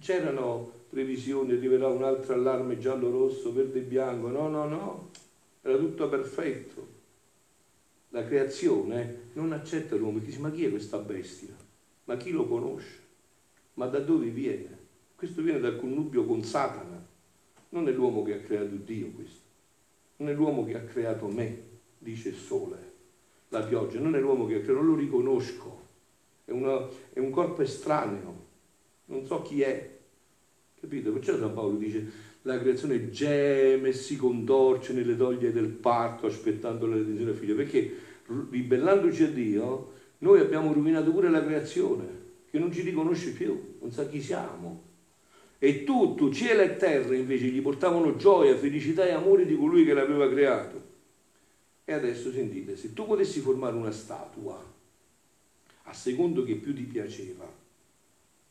C'erano 0.00 0.70
previsioni, 0.88 1.50
arriverà 1.50 1.88
un 1.88 2.04
altro 2.04 2.34
allarme 2.34 2.78
giallo-rosso, 2.78 3.52
verde 3.52 3.80
e 3.80 3.82
bianco. 3.82 4.28
No, 4.28 4.46
no, 4.46 4.68
no. 4.68 5.10
Era 5.60 5.76
tutto 5.76 6.08
perfetto. 6.08 6.86
La 8.10 8.24
creazione 8.24 9.30
non 9.32 9.50
accetta 9.50 9.96
l'uomo, 9.96 10.20
dice 10.20 10.38
ma 10.38 10.52
chi 10.52 10.64
è 10.64 10.70
questa 10.70 10.98
bestia? 10.98 11.56
Ma 12.04 12.16
chi 12.16 12.30
lo 12.30 12.46
conosce? 12.46 13.00
Ma 13.74 13.86
da 13.86 13.98
dove 13.98 14.28
viene? 14.28 14.78
Questo 15.16 15.42
viene 15.42 15.58
dal 15.58 15.76
connubio 15.76 16.24
con 16.24 16.44
Satana. 16.44 17.13
Non 17.74 17.88
è 17.88 17.92
l'uomo 17.92 18.22
che 18.22 18.34
ha 18.34 18.38
creato 18.38 18.74
Dio 18.76 19.08
questo. 19.10 19.42
Non 20.16 20.28
è 20.28 20.32
l'uomo 20.32 20.64
che 20.64 20.76
ha 20.76 20.82
creato 20.82 21.26
me 21.26 21.72
dice 22.04 22.28
il 22.28 22.36
sole, 22.36 22.92
la 23.48 23.62
pioggia, 23.62 23.98
non 23.98 24.14
è 24.14 24.20
l'uomo 24.20 24.46
che 24.46 24.62
non 24.66 24.84
lo 24.84 24.94
riconosco, 24.94 25.80
è, 26.44 26.50
una, 26.50 26.86
è 27.12 27.18
un 27.18 27.30
corpo 27.30 27.62
estraneo, 27.62 28.42
non 29.06 29.24
so 29.24 29.40
chi 29.40 29.62
è, 29.62 29.98
capito? 30.78 31.12
Perciò 31.12 31.38
San 31.38 31.54
Paolo 31.54 31.76
dice 31.76 32.32
la 32.42 32.58
creazione 32.60 33.08
geme 33.10 33.92
si 33.92 34.16
contorce 34.16 34.92
nelle 34.92 35.16
doglie 35.16 35.50
del 35.50 35.68
parto 35.68 36.26
aspettando 36.26 36.86
la 36.86 36.96
redenzione 36.96 37.30
del 37.30 37.40
figlio, 37.40 37.56
perché 37.56 37.96
ribellandoci 38.50 39.22
a 39.22 39.30
Dio 39.30 39.92
noi 40.18 40.40
abbiamo 40.40 40.72
rovinato 40.72 41.10
pure 41.10 41.30
la 41.30 41.42
creazione, 41.42 42.22
che 42.50 42.58
non 42.58 42.70
ci 42.70 42.82
riconosce 42.82 43.32
più, 43.32 43.76
non 43.80 43.90
sa 43.90 44.06
chi 44.06 44.20
siamo. 44.20 44.92
E 45.58 45.84
tutto, 45.84 46.30
cielo 46.32 46.62
e 46.62 46.76
terra 46.76 47.14
invece 47.14 47.46
gli 47.46 47.62
portavano 47.62 48.16
gioia, 48.16 48.56
felicità 48.56 49.06
e 49.06 49.12
amore 49.12 49.46
di 49.46 49.56
colui 49.56 49.84
che 49.84 49.94
l'aveva 49.94 50.28
creato. 50.28 50.92
E 51.84 51.92
adesso 51.92 52.32
sentite, 52.32 52.76
se 52.76 52.92
tu 52.92 53.06
potessi 53.06 53.40
formare 53.40 53.76
una 53.76 53.90
statua 53.90 54.72
a 55.82 55.92
secondo 55.92 56.42
che 56.42 56.56
più 56.56 56.74
ti 56.74 56.82
piaceva, 56.82 57.50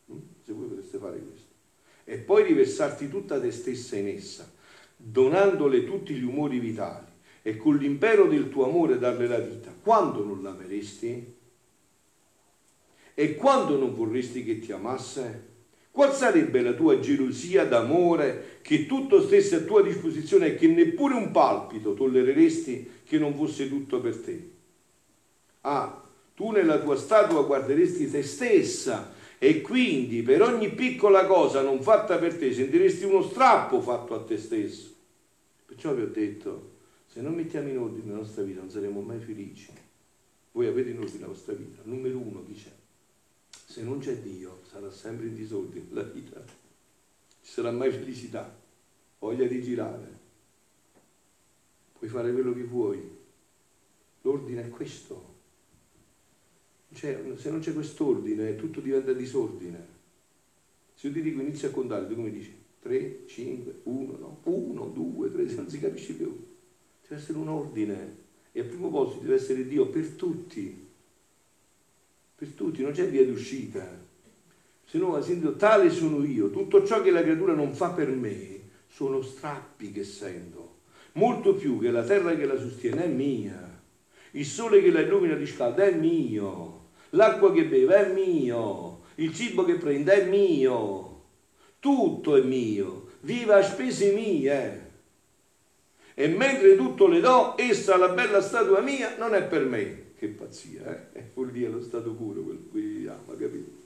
hm, 0.06 0.18
se 0.44 0.52
voi 0.52 0.68
poteste 0.68 0.98
fare 0.98 1.18
questo, 1.18 1.52
e 2.04 2.18
poi 2.18 2.44
riversarti 2.44 3.08
tutta 3.08 3.40
te 3.40 3.50
stessa 3.50 3.96
in 3.96 4.08
essa, 4.08 4.50
donandole 4.96 5.84
tutti 5.84 6.14
gli 6.14 6.22
umori 6.22 6.58
vitali 6.58 7.12
e 7.42 7.56
con 7.56 7.76
l'impero 7.76 8.26
del 8.26 8.48
tuo 8.48 8.64
amore 8.64 8.98
darle 8.98 9.26
la 9.26 9.38
vita, 9.38 9.74
quando 9.82 10.24
non 10.24 10.42
l'ameresti? 10.42 11.32
E 13.14 13.34
quando 13.34 13.76
non 13.76 13.94
vorresti 13.94 14.44
che 14.44 14.58
ti 14.58 14.72
amasse? 14.72 15.52
Qual 15.94 16.12
sarebbe 16.12 16.60
la 16.60 16.72
tua 16.72 16.98
gelosia 16.98 17.64
d'amore 17.66 18.58
che 18.62 18.84
tutto 18.84 19.22
stesse 19.22 19.54
a 19.54 19.60
tua 19.60 19.80
disposizione 19.80 20.48
e 20.48 20.54
che 20.56 20.66
neppure 20.66 21.14
un 21.14 21.30
palpito 21.30 21.94
tollereresti 21.94 23.02
che 23.04 23.16
non 23.16 23.32
fosse 23.36 23.68
tutto 23.68 24.00
per 24.00 24.18
te? 24.18 24.50
Ah, 25.60 26.02
tu 26.34 26.50
nella 26.50 26.80
tua 26.80 26.96
statua 26.96 27.44
guarderesti 27.44 28.10
te 28.10 28.24
stessa 28.24 29.12
e 29.38 29.60
quindi 29.60 30.22
per 30.22 30.42
ogni 30.42 30.70
piccola 30.70 31.26
cosa 31.26 31.62
non 31.62 31.80
fatta 31.80 32.18
per 32.18 32.34
te 32.38 32.52
sentiresti 32.52 33.04
uno 33.04 33.22
strappo 33.22 33.80
fatto 33.80 34.16
a 34.16 34.24
te 34.24 34.36
stesso. 34.36 34.92
Perciò 35.64 35.94
vi 35.94 36.02
ho 36.02 36.08
detto, 36.08 36.70
se 37.06 37.20
non 37.20 37.34
mettiamo 37.34 37.68
in 37.68 37.78
ordine 37.78 38.10
la 38.10 38.18
nostra 38.18 38.42
vita 38.42 38.58
non 38.58 38.68
saremo 38.68 39.00
mai 39.00 39.20
felici. 39.20 39.68
Voi 40.50 40.66
avete 40.66 40.90
in 40.90 40.98
ordine 40.98 41.20
la 41.20 41.28
vostra 41.28 41.52
vita. 41.52 41.82
Numero 41.84 42.18
uno, 42.18 42.44
chi 42.44 42.54
c'è? 42.54 42.82
Se 43.74 43.82
non 43.82 43.98
c'è 43.98 44.18
Dio, 44.18 44.60
sarà 44.70 44.88
sempre 44.88 45.26
in 45.26 45.34
disordine 45.34 45.86
la 45.90 46.04
vita. 46.04 46.40
Ci 47.40 47.50
sarà 47.50 47.72
mai 47.72 47.90
felicità, 47.90 48.56
voglia 49.18 49.48
di 49.48 49.60
girare. 49.60 50.18
Puoi 51.98 52.08
fare 52.08 52.32
quello 52.32 52.54
che 52.54 52.62
vuoi. 52.62 53.02
L'ordine 54.20 54.66
è 54.66 54.68
questo. 54.68 55.34
Cioè, 56.92 57.34
se 57.34 57.50
non 57.50 57.58
c'è 57.58 57.72
quest'ordine, 57.72 58.54
tutto 58.54 58.80
diventa 58.80 59.12
disordine. 59.12 59.88
Se 60.94 61.08
io 61.08 61.12
ti 61.12 61.22
dico 61.22 61.40
inizia 61.40 61.66
a 61.66 61.72
contare, 61.72 62.06
tu 62.06 62.14
come 62.14 62.30
dici? 62.30 62.54
3, 62.78 63.26
5, 63.26 63.80
1, 63.82 64.16
no? 64.18 64.40
1, 64.44 64.86
2, 64.86 65.32
3, 65.32 65.52
non 65.54 65.68
si 65.68 65.80
capisce 65.80 66.12
più. 66.12 66.28
Deve 67.02 67.20
essere 67.20 67.38
un 67.38 67.48
ordine. 67.48 68.18
E 68.52 68.60
al 68.60 68.66
primo 68.66 68.88
posto 68.88 69.18
deve 69.18 69.34
essere 69.34 69.66
Dio 69.66 69.88
per 69.88 70.10
tutti. 70.10 70.83
Per 72.44 72.52
tutti, 72.54 72.82
non 72.82 72.92
c'è 72.92 73.08
via 73.08 73.24
d'uscita. 73.24 73.86
Se 74.84 74.98
no, 74.98 75.20
sentito, 75.22 75.56
tale 75.56 75.90
sono 75.90 76.24
io. 76.24 76.50
Tutto 76.50 76.84
ciò 76.84 77.00
che 77.00 77.10
la 77.10 77.22
creatura 77.22 77.54
non 77.54 77.74
fa 77.74 77.90
per 77.90 78.08
me, 78.08 78.60
sono 78.86 79.22
strappi 79.22 79.90
che 79.90 80.04
sento. 80.04 80.76
Molto 81.12 81.54
più 81.54 81.80
che 81.80 81.90
la 81.90 82.02
terra 82.02 82.34
che 82.36 82.44
la 82.44 82.58
sostiene 82.58 83.04
è 83.04 83.08
mia. 83.08 83.80
Il 84.32 84.44
sole 84.44 84.82
che 84.82 84.90
la 84.90 85.00
illumina 85.00 85.34
di 85.34 85.46
scalda 85.46 85.84
è 85.84 85.94
mio. 85.94 86.90
L'acqua 87.10 87.52
che 87.52 87.64
beve 87.64 87.94
è 87.94 88.12
mio. 88.12 89.02
Il 89.16 89.32
cibo 89.34 89.64
che 89.64 89.76
prende 89.76 90.12
è 90.12 90.28
mio 90.28 91.12
tutto 91.84 92.34
è 92.36 92.40
mio, 92.40 93.08
viva 93.20 93.56
a 93.56 93.62
spese 93.62 94.12
mie. 94.12 94.92
E 96.14 96.28
mentre 96.28 96.76
tutto 96.76 97.06
le 97.06 97.20
do, 97.20 97.58
essa, 97.58 97.98
la 97.98 98.08
bella 98.08 98.40
statua 98.40 98.80
mia, 98.80 99.16
non 99.18 99.34
è 99.34 99.42
per 99.42 99.66
me. 99.66 100.03
Che 100.24 100.30
pazzia, 100.30 101.12
eh? 101.12 101.32
Vuol 101.34 101.50
dire 101.50 101.68
lo 101.68 101.82
stato 101.82 102.14
puro, 102.14 102.40
quello 102.40 102.60
cui 102.70 103.06
ama, 103.06 103.36
capito? 103.36 103.82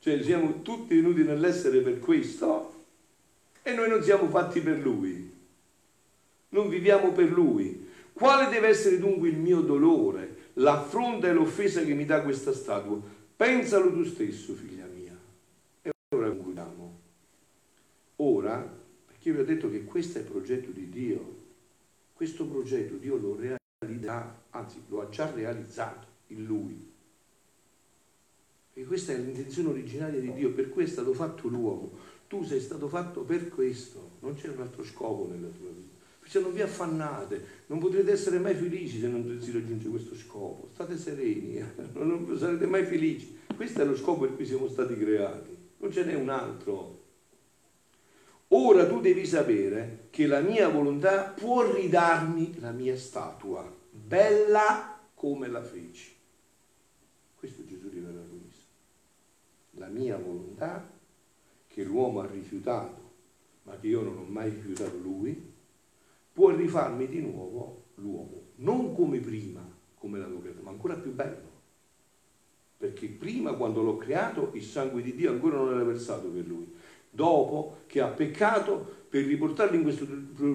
Cioè 0.00 0.20
siamo 0.20 0.62
tutti 0.62 0.96
venuti 0.96 1.22
nell'essere 1.22 1.80
per 1.80 2.00
questo 2.00 2.74
e 3.62 3.72
noi 3.72 3.88
non 3.88 4.02
siamo 4.02 4.28
fatti 4.28 4.60
per 4.60 4.80
lui. 4.80 5.30
Non 6.48 6.68
viviamo 6.68 7.12
per 7.12 7.30
lui. 7.30 7.88
Quale 8.12 8.50
deve 8.50 8.66
essere 8.66 8.98
dunque 8.98 9.28
il 9.28 9.36
mio 9.36 9.60
dolore, 9.60 10.48
l'affronta 10.54 11.28
e 11.28 11.32
l'offesa 11.32 11.84
che 11.84 11.94
mi 11.94 12.04
dà 12.04 12.22
questa 12.22 12.52
statua? 12.52 13.00
Pensalo 13.36 13.92
tu 13.92 14.04
stesso, 14.04 14.54
figlia 14.54 14.86
mia. 14.86 15.16
E 15.82 15.90
ora 16.16 16.30
concludiamo. 16.30 16.98
Ora, 18.16 18.76
perché 19.06 19.30
vi 19.30 19.38
ho 19.38 19.44
detto 19.44 19.70
che 19.70 19.84
questo 19.84 20.18
è 20.18 20.22
il 20.22 20.26
progetto 20.26 20.70
di 20.70 20.88
Dio, 20.88 21.38
questo 22.12 22.44
progetto 22.46 22.96
Dio 22.96 23.16
lo 23.16 23.36
realizzerà, 23.36 23.59
anzi 24.50 24.82
lo 24.88 25.00
ha 25.00 25.08
già 25.08 25.30
realizzato 25.30 26.06
in 26.28 26.44
Lui. 26.44 26.88
E 28.74 28.84
questa 28.84 29.12
è 29.12 29.16
l'intenzione 29.16 29.70
originaria 29.70 30.20
di 30.20 30.32
Dio, 30.34 30.52
per 30.52 30.68
cui 30.68 30.84
è 30.84 30.86
stato 30.86 31.12
fatto 31.12 31.48
l'uomo. 31.48 31.92
Tu 32.28 32.44
sei 32.44 32.60
stato 32.60 32.88
fatto 32.88 33.22
per 33.22 33.48
questo, 33.48 34.12
non 34.20 34.34
c'è 34.34 34.48
un 34.48 34.60
altro 34.60 34.84
scopo 34.84 35.26
nella 35.26 35.48
tua 35.48 35.70
vita. 35.70 35.98
Perciò 36.20 36.40
non 36.40 36.52
vi 36.52 36.60
affannate, 36.60 37.44
non 37.66 37.78
potrete 37.78 38.12
essere 38.12 38.38
mai 38.38 38.54
felici 38.54 39.00
se 39.00 39.08
non 39.08 39.40
si 39.40 39.50
raggiunge 39.50 39.88
questo 39.88 40.14
scopo. 40.14 40.68
State 40.74 40.96
sereni, 40.96 41.56
eh? 41.56 41.64
non 41.94 42.36
sarete 42.38 42.66
mai 42.66 42.84
felici. 42.84 43.38
Questo 43.56 43.80
è 43.80 43.84
lo 43.84 43.96
scopo 43.96 44.20
per 44.20 44.36
cui 44.36 44.46
siamo 44.46 44.68
stati 44.68 44.94
creati, 44.96 45.56
non 45.78 45.90
ce 45.90 46.04
n'è 46.04 46.14
un 46.14 46.28
altro. 46.28 46.98
Ora 48.52 48.84
tu 48.88 49.00
devi 49.00 49.26
sapere 49.26 50.08
che 50.10 50.26
la 50.26 50.40
mia 50.40 50.68
volontà 50.68 51.22
può 51.22 51.70
ridarmi 51.72 52.58
la 52.58 52.72
mia 52.72 52.96
statua, 52.96 53.64
bella 53.90 54.98
come 55.14 55.46
la 55.46 55.62
feci. 55.62 56.12
Questo 57.36 57.64
Gesù 57.64 57.88
rivela 57.88 58.18
a 58.18 58.24
Luisa. 58.24 58.64
La 59.72 59.86
mia 59.86 60.16
volontà, 60.16 60.90
che 61.68 61.84
l'uomo 61.84 62.20
ha 62.20 62.26
rifiutato, 62.26 63.12
ma 63.62 63.78
che 63.78 63.86
io 63.86 64.02
non 64.02 64.18
ho 64.18 64.24
mai 64.24 64.50
rifiutato 64.50 64.96
lui, 64.96 65.52
può 66.32 66.50
rifarmi 66.50 67.06
di 67.06 67.20
nuovo 67.20 67.84
l'uomo, 67.96 68.46
non 68.56 68.92
come 68.96 69.20
prima, 69.20 69.64
come 69.94 70.18
l'avevo 70.18 70.40
creato, 70.40 70.62
ma 70.62 70.70
ancora 70.70 70.96
più 70.96 71.14
bello. 71.14 71.48
Perché 72.78 73.06
prima, 73.06 73.52
quando 73.52 73.82
l'ho 73.82 73.96
creato, 73.96 74.50
il 74.54 74.64
sangue 74.64 75.02
di 75.02 75.14
Dio 75.14 75.30
ancora 75.30 75.56
non 75.56 75.72
era 75.72 75.84
versato 75.84 76.28
per 76.28 76.46
lui 76.48 76.78
dopo 77.10 77.82
che 77.86 78.00
ha 78.00 78.08
peccato, 78.08 78.98
per 79.08 79.24
riportarlo 79.24 79.76
in 79.76 79.82
questo 79.82 80.06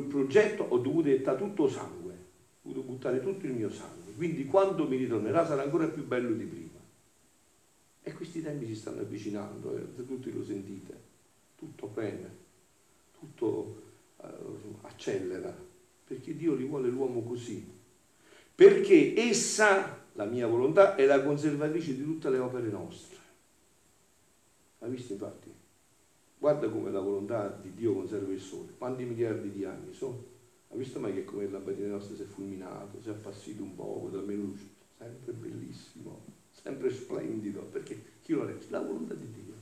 progetto 0.08 0.64
ho 0.64 0.78
dovuto 0.78 1.10
gettare 1.10 1.38
tutto 1.38 1.68
sangue, 1.68 2.14
ho 2.62 2.70
dovuto 2.70 2.88
buttare 2.88 3.22
tutto 3.22 3.46
il 3.46 3.52
mio 3.52 3.70
sangue. 3.70 4.14
Quindi 4.16 4.46
quando 4.46 4.88
mi 4.88 4.96
ritornerà 4.96 5.46
sarà 5.46 5.64
ancora 5.64 5.88
più 5.88 6.06
bello 6.06 6.32
di 6.32 6.46
prima. 6.46 6.80
E 8.02 8.14
questi 8.14 8.42
tempi 8.42 8.66
si 8.66 8.76
stanno 8.76 9.02
avvicinando, 9.02 9.76
eh, 9.76 10.06
tutti 10.06 10.32
lo 10.32 10.44
sentite, 10.44 10.98
tutto 11.56 11.88
preme, 11.88 12.30
tutto 13.20 13.82
uh, 14.18 14.78
accelera, 14.82 15.54
perché 16.06 16.36
Dio 16.36 16.54
li 16.54 16.66
vuole 16.66 16.88
l'uomo 16.88 17.24
così. 17.24 17.74
Perché 18.54 19.16
essa, 19.18 20.06
la 20.14 20.26
mia 20.26 20.48
volontà, 20.48 20.96
è 20.96 21.06
la 21.06 21.22
conservatrice 21.22 21.96
di 21.96 22.04
tutte 22.04 22.30
le 22.30 22.38
opere 22.38 22.70
nostre. 22.70 23.18
Ha 24.80 24.88
visto 24.88 25.14
infatti? 25.14 25.52
Guarda 26.46 26.70
come 26.70 26.92
la 26.92 27.00
volontà 27.00 27.60
di 27.60 27.74
Dio 27.74 27.96
conserva 27.96 28.32
il 28.32 28.40
sole. 28.40 28.74
Quanti 28.78 29.04
miliardi 29.04 29.50
di 29.50 29.66
anni 29.66 29.92
sono? 29.96 30.24
Ha 30.68 30.76
visto 30.76 31.00
mai 31.00 31.12
che 31.12 31.24
come 31.24 31.50
la 31.50 31.58
battaglia 31.58 31.88
nostra 31.88 32.16
si 32.16 32.22
è 32.22 32.26
fulminato, 32.26 33.02
si 33.02 33.10
è 33.10 33.14
appassito 33.14 33.64
un 33.64 33.74
poco, 33.74 34.10
da 34.10 34.22
meno 34.22 34.44
luce? 34.44 34.68
Sempre 34.96 35.34
bellissimo, 35.34 36.24
sempre 36.52 36.92
splendido, 36.92 37.62
perché 37.62 38.00
chi 38.22 38.34
lo 38.34 38.44
legge? 38.44 38.68
La 38.70 38.80
volontà 38.80 39.16
di 39.16 39.26
Dio. 39.32 39.54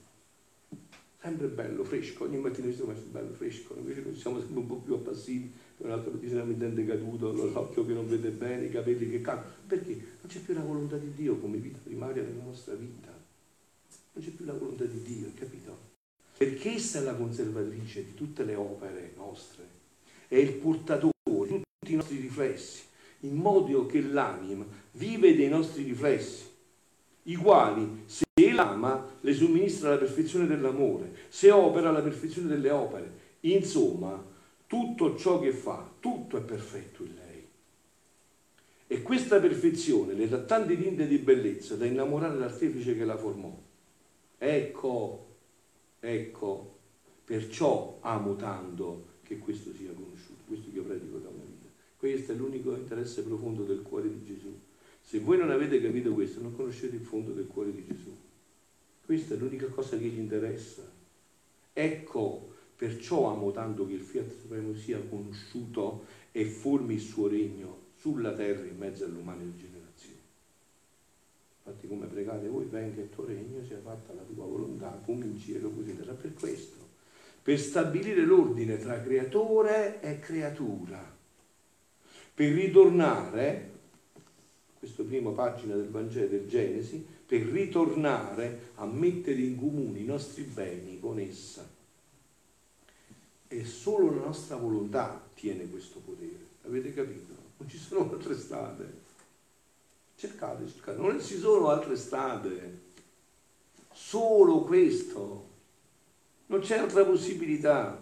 Sempre 1.22 1.48
bello, 1.48 1.86
fresco, 1.86 2.26
ogni 2.26 2.40
mattina 2.40 2.68
ci 2.68 2.76
siamo 2.76 2.92
bello, 3.12 3.34
fresco, 3.34 3.76
invece 3.78 4.02
noi 4.02 4.18
siamo 4.18 4.40
sempre 4.40 4.60
un 4.60 4.68
po' 4.68 4.76
più 4.76 4.96
appassiti, 4.96 5.54
per 5.78 5.86
un 5.86 5.92
altro 5.94 6.12
dente 6.12 6.86
caduto, 6.86 7.32
l'occhio 7.32 7.86
che 7.86 7.94
non 7.94 8.10
vede 8.10 8.32
bene, 8.32 8.66
i 8.66 8.70
capelli 8.70 9.10
che 9.10 9.22
cadono. 9.22 9.48
Perché? 9.66 9.94
Non 9.94 10.28
c'è 10.28 10.42
più 10.42 10.54
la 10.54 10.64
volontà 10.64 10.98
di 10.98 11.14
Dio 11.14 11.38
come 11.38 11.60
vita 11.60 11.80
primaria 11.82 12.24
nella 12.24 12.44
nostra 12.44 12.74
vita. 12.74 13.08
Non 13.08 14.22
c'è 14.22 14.32
più 14.32 14.44
la 14.44 14.52
volontà 14.52 14.84
di 14.84 15.02
Dio, 15.02 15.32
capito? 15.34 15.93
Perché 16.44 16.74
essa 16.74 17.00
è 17.00 17.04
la 17.04 17.16
conservatrice 17.16 18.04
di 18.04 18.14
tutte 18.16 18.44
le 18.44 18.56
opere 18.56 19.14
nostre, 19.16 19.64
è 20.28 20.36
il 20.36 20.52
portatore 20.52 21.12
di 21.48 21.62
tutti 21.80 21.94
i 21.94 21.96
nostri 21.96 22.18
riflessi, 22.18 22.82
in 23.22 23.36
modo 23.36 23.86
che 23.86 24.02
l'anima 24.02 24.66
vive 24.92 25.38
dei 25.38 25.48
nostri 25.48 25.84
riflessi, 25.84 26.44
i 27.24 27.36
quali, 27.36 28.04
se 28.08 28.26
l'ama, 28.52 29.18
le 29.22 29.34
somministra 29.34 29.92
la 29.92 29.98
perfezione 29.98 30.46
dell'amore, 30.46 31.14
se 31.30 31.50
opera 31.50 31.92
la 31.92 32.02
perfezione 32.02 32.50
delle 32.50 32.72
opere. 32.72 33.22
Insomma, 33.42 34.22
tutto 34.68 35.16
ciò 35.16 35.40
che 35.40 35.54
fa, 35.54 35.90
tutto 36.02 36.36
è 36.36 36.42
perfetto 36.42 37.04
in 37.04 37.16
lei. 37.16 37.48
E 38.88 39.02
questa 39.02 39.40
perfezione 39.40 40.14
le 40.14 40.28
dà 40.28 40.40
tante 40.40 40.78
tinte 40.78 41.08
di 41.08 41.20
bellezza 41.20 41.78
da 41.78 41.86
innamorare 41.86 42.38
l'artefice 42.38 42.98
che 42.98 43.06
la 43.06 43.16
formò. 43.16 43.58
Ecco 44.38 45.32
Ecco, 46.06 46.80
perciò 47.24 48.00
amo 48.02 48.36
tanto 48.36 49.06
che 49.24 49.38
questo 49.38 49.72
sia 49.74 49.94
conosciuto, 49.94 50.44
questo 50.48 50.70
che 50.70 50.76
io 50.76 50.84
predico 50.84 51.18
da 51.18 51.30
una 51.30 51.46
vita. 51.46 51.70
Questo 51.96 52.34
è 52.34 52.36
l'unico 52.36 52.76
interesse 52.76 53.24
profondo 53.24 53.64
del 53.64 53.82
cuore 53.82 54.10
di 54.10 54.22
Gesù. 54.26 54.54
Se 55.00 55.20
voi 55.20 55.38
non 55.38 55.50
avete 55.50 55.82
capito 55.82 56.12
questo, 56.12 56.42
non 56.42 56.58
conoscete 56.58 56.98
il 56.98 57.04
fondo 57.04 57.32
del 57.32 57.48
cuore 57.48 57.74
di 57.74 57.86
Gesù. 57.88 58.14
Questa 59.06 59.36
è 59.36 59.38
l'unica 59.38 59.68
cosa 59.68 59.98
che 59.98 60.04
gli 60.04 60.20
interessa. 60.20 60.84
Ecco, 61.72 62.54
perciò 62.76 63.32
amo 63.32 63.52
tanto 63.52 63.88
che 63.88 63.94
il 63.94 64.02
Fiat 64.02 64.30
Supremo 64.42 64.76
sia 64.76 65.00
conosciuto 65.00 66.04
e 66.34 66.44
formi 66.44 66.96
il 66.96 67.02
suo 67.02 67.28
regno 67.28 67.92
sulla 67.96 68.34
terra 68.34 68.66
in 68.66 68.78
mezzo 68.78 69.06
generazione. 69.06 69.73
Infatti 71.66 71.88
come 71.88 72.08
pregate 72.08 72.50
voi, 72.50 72.66
venga 72.66 73.02
il 73.02 73.10
tuo 73.10 73.26
regno, 73.26 73.64
sia 73.64 73.80
fatta 73.82 74.14
la 74.14 74.24
tua 74.24 74.46
volontà, 74.46 75.02
come 75.06 75.26
in 75.26 75.40
cielo 75.40 75.70
così 75.70 75.96
terra. 75.96 76.14
Per 76.14 76.34
questo, 76.34 76.76
per 77.42 77.58
stabilire 77.58 78.26
l'ordine 78.26 78.78
tra 78.78 79.02
creatore 79.02 80.02
e 80.02 80.20
creatura, 80.20 81.16
per 82.34 82.52
ritornare, 82.52 83.72
questa 84.78 85.04
prima 85.04 85.32
pagina 85.32 85.76
del 85.76 85.88
Vangelo 85.88 86.28
del 86.28 86.48
Genesi, 86.48 87.06
per 87.26 87.42
ritornare 87.44 88.72
a 88.76 88.86
mettere 88.86 89.40
in 89.40 89.58
comune 89.58 90.00
i 90.00 90.06
nostri 90.06 90.44
beni 90.44 91.00
con 91.00 91.18
essa. 91.20 91.66
E 93.48 93.66
solo 93.66 94.14
la 94.14 94.26
nostra 94.26 94.58
volontà 94.58 95.30
tiene 95.34 95.70
questo 95.70 96.00
potere. 96.00 96.52
Avete 96.64 96.94
capito? 96.94 97.34
Non 97.58 97.70
ci 97.70 97.78
sono 97.78 98.12
altre 98.12 98.36
strade. 98.36 99.03
Cercate, 100.24 100.66
cercate, 100.70 101.02
non 101.02 101.22
ci 101.22 101.38
sono 101.38 101.68
altre 101.68 101.98
strade, 101.98 102.80
solo 103.92 104.62
questo, 104.62 105.48
non 106.46 106.62
c'è 106.62 106.78
altra 106.78 107.04
possibilità. 107.04 108.02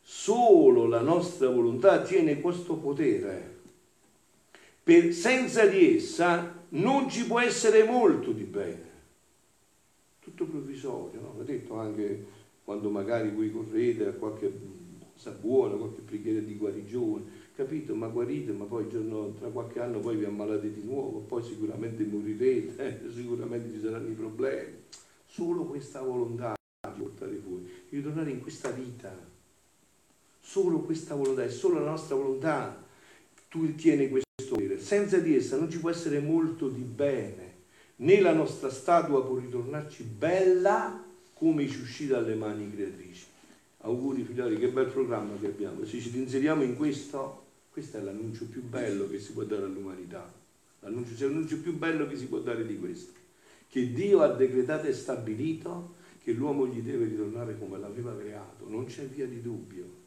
Solo 0.00 0.86
la 0.86 1.02
nostra 1.02 1.50
volontà 1.50 2.00
tiene 2.00 2.40
questo 2.40 2.76
potere. 2.76 3.58
Per, 4.82 5.12
senza 5.12 5.66
di 5.66 5.96
essa 5.96 6.64
non 6.70 7.10
ci 7.10 7.26
può 7.26 7.38
essere 7.38 7.84
molto 7.84 8.32
di 8.32 8.44
bene. 8.44 8.90
Tutto 10.20 10.46
provvisorio, 10.46 11.20
no? 11.20 11.34
L'ho 11.36 11.44
detto 11.44 11.74
anche 11.74 12.24
quando 12.64 12.88
magari 12.88 13.28
voi 13.28 13.52
correte 13.52 14.06
a 14.06 14.12
qualche 14.12 14.50
cosa 15.12 15.30
buona, 15.30 15.76
qualche 15.76 16.00
preghiera 16.00 16.40
di 16.40 16.56
guarigione 16.56 17.40
capito, 17.54 17.94
ma 17.94 18.08
guarite, 18.08 18.52
ma 18.52 18.64
poi 18.64 18.88
giorno, 18.88 19.32
tra 19.32 19.48
qualche 19.48 19.80
anno 19.80 20.00
poi 20.00 20.16
vi 20.16 20.24
ammalate 20.24 20.72
di 20.72 20.82
nuovo, 20.82 21.20
poi 21.20 21.42
sicuramente 21.42 22.04
morirete, 22.04 23.04
eh, 23.04 23.10
sicuramente 23.12 23.72
ci 23.72 23.80
saranno 23.80 24.08
i 24.08 24.14
problemi. 24.14 24.74
Solo 25.26 25.64
questa 25.64 26.00
volontà 26.02 26.54
portare 26.96 27.36
fuori, 27.36 27.70
devi 27.88 28.02
tornare 28.02 28.30
in 28.30 28.40
questa 28.40 28.70
vita. 28.70 29.30
Solo 30.40 30.80
questa 30.80 31.14
volontà, 31.14 31.44
è 31.44 31.48
solo 31.48 31.78
la 31.78 31.90
nostra 31.90 32.16
volontà. 32.16 32.84
Tu 33.48 33.74
tieni 33.74 34.08
questo 34.08 34.30
volere. 34.50 34.80
Senza 34.80 35.18
di 35.18 35.36
essa 35.36 35.56
non 35.56 35.70
ci 35.70 35.78
può 35.78 35.90
essere 35.90 36.20
molto 36.20 36.68
di 36.68 36.82
bene. 36.82 37.50
Né 37.96 38.20
la 38.20 38.32
nostra 38.32 38.70
statua 38.70 39.24
può 39.24 39.36
ritornarci 39.36 40.02
bella 40.02 41.04
come 41.34 41.68
ci 41.68 41.80
uscì 41.80 42.06
dalle 42.06 42.34
mani 42.34 42.70
creatrici. 42.70 43.24
Auguri 43.84 44.22
figlioli, 44.22 44.58
che 44.58 44.68
bel 44.68 44.86
programma 44.86 45.36
che 45.40 45.46
abbiamo. 45.46 45.84
Se 45.84 45.98
ci 45.98 46.16
inseriamo 46.16 46.62
in 46.62 46.76
questo, 46.76 47.46
questo 47.70 47.96
è 47.96 48.00
l'annuncio 48.00 48.46
più 48.46 48.62
bello 48.62 49.08
che 49.08 49.18
si 49.18 49.32
può 49.32 49.42
dare 49.42 49.64
all'umanità. 49.64 50.32
L'annuncio, 50.80 51.14
c'è 51.14 51.26
l'annuncio 51.26 51.58
più 51.60 51.76
bello 51.76 52.06
che 52.06 52.16
si 52.16 52.26
può 52.26 52.38
dare 52.38 52.64
di 52.66 52.78
questo. 52.78 53.12
Che 53.68 53.92
Dio 53.92 54.20
ha 54.20 54.28
decretato 54.28 54.86
e 54.86 54.92
stabilito 54.92 55.94
che 56.22 56.32
l'uomo 56.32 56.66
gli 56.66 56.80
deve 56.80 57.06
ritornare 57.06 57.58
come 57.58 57.78
l'aveva 57.78 58.16
creato. 58.16 58.68
Non 58.68 58.84
c'è 58.84 59.04
via 59.06 59.26
di 59.26 59.40
dubbio. 59.40 60.00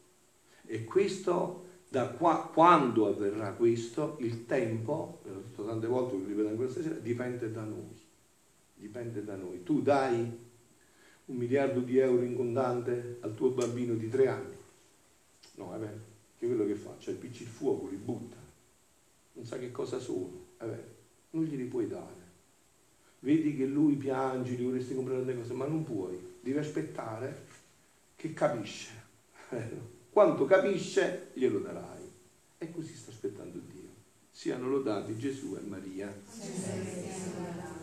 E 0.64 0.84
questo, 0.84 1.64
da 1.88 2.08
qua, 2.08 2.50
quando 2.52 3.06
avverrà 3.06 3.52
questo, 3.52 4.16
il 4.20 4.46
tempo, 4.46 5.20
l'ho 5.24 5.42
detto 5.48 5.66
tante 5.66 5.86
volte, 5.86 6.16
lo 6.16 6.24
ripeto 6.26 6.48
anche 6.48 6.62
questa 6.62 6.82
sera, 6.82 6.94
dipende 6.94 7.52
da 7.52 7.62
noi. 7.62 8.04
Dipende 8.74 9.24
da 9.24 9.36
noi. 9.36 9.62
Tu 9.62 9.82
dai 9.82 10.44
un 11.26 11.36
miliardo 11.36 11.80
di 11.80 11.98
euro 11.98 12.22
in 12.22 12.36
contante 12.36 13.18
al 13.20 13.34
tuo 13.34 13.50
bambino 13.50 13.94
di 13.94 14.08
tre 14.08 14.28
anni. 14.28 14.56
No, 15.54 15.74
è 15.74 15.78
vero, 15.78 16.00
che 16.38 16.46
quello 16.46 16.66
che 16.66 16.74
fa? 16.74 16.94
Il 16.98 17.16
PC 17.16 17.40
il 17.40 17.46
fuoco, 17.46 17.88
li 17.88 17.96
butta, 17.96 18.36
non 19.32 19.44
sa 19.44 19.58
che 19.58 19.70
cosa 19.70 19.98
sono, 19.98 20.46
è 20.58 20.64
vero, 20.64 20.94
non 21.30 21.44
glieli 21.44 21.64
puoi 21.64 21.88
dare. 21.88 22.24
Vedi 23.20 23.56
che 23.56 23.64
lui 23.64 23.96
piange, 23.96 24.52
gli 24.52 24.62
vorresti 24.62 24.94
comprare 24.94 25.24
delle 25.24 25.38
cose, 25.38 25.52
ma 25.54 25.66
non 25.66 25.82
puoi, 25.82 26.34
devi 26.40 26.58
aspettare 26.58 27.46
che 28.14 28.32
capisce. 28.32 29.04
Quanto 30.10 30.44
capisce, 30.44 31.30
glielo 31.34 31.58
darai. 31.58 32.04
E 32.58 32.70
così 32.70 32.94
sta 32.94 33.10
aspettando 33.10 33.58
Dio. 33.58 33.90
Siano 34.30 34.68
lodati 34.68 35.16
Gesù 35.18 35.56
e 35.56 35.66
Maria. 35.66 36.14
Sì, 36.26 36.52
sì, 36.52 36.52
sì, 36.52 37.75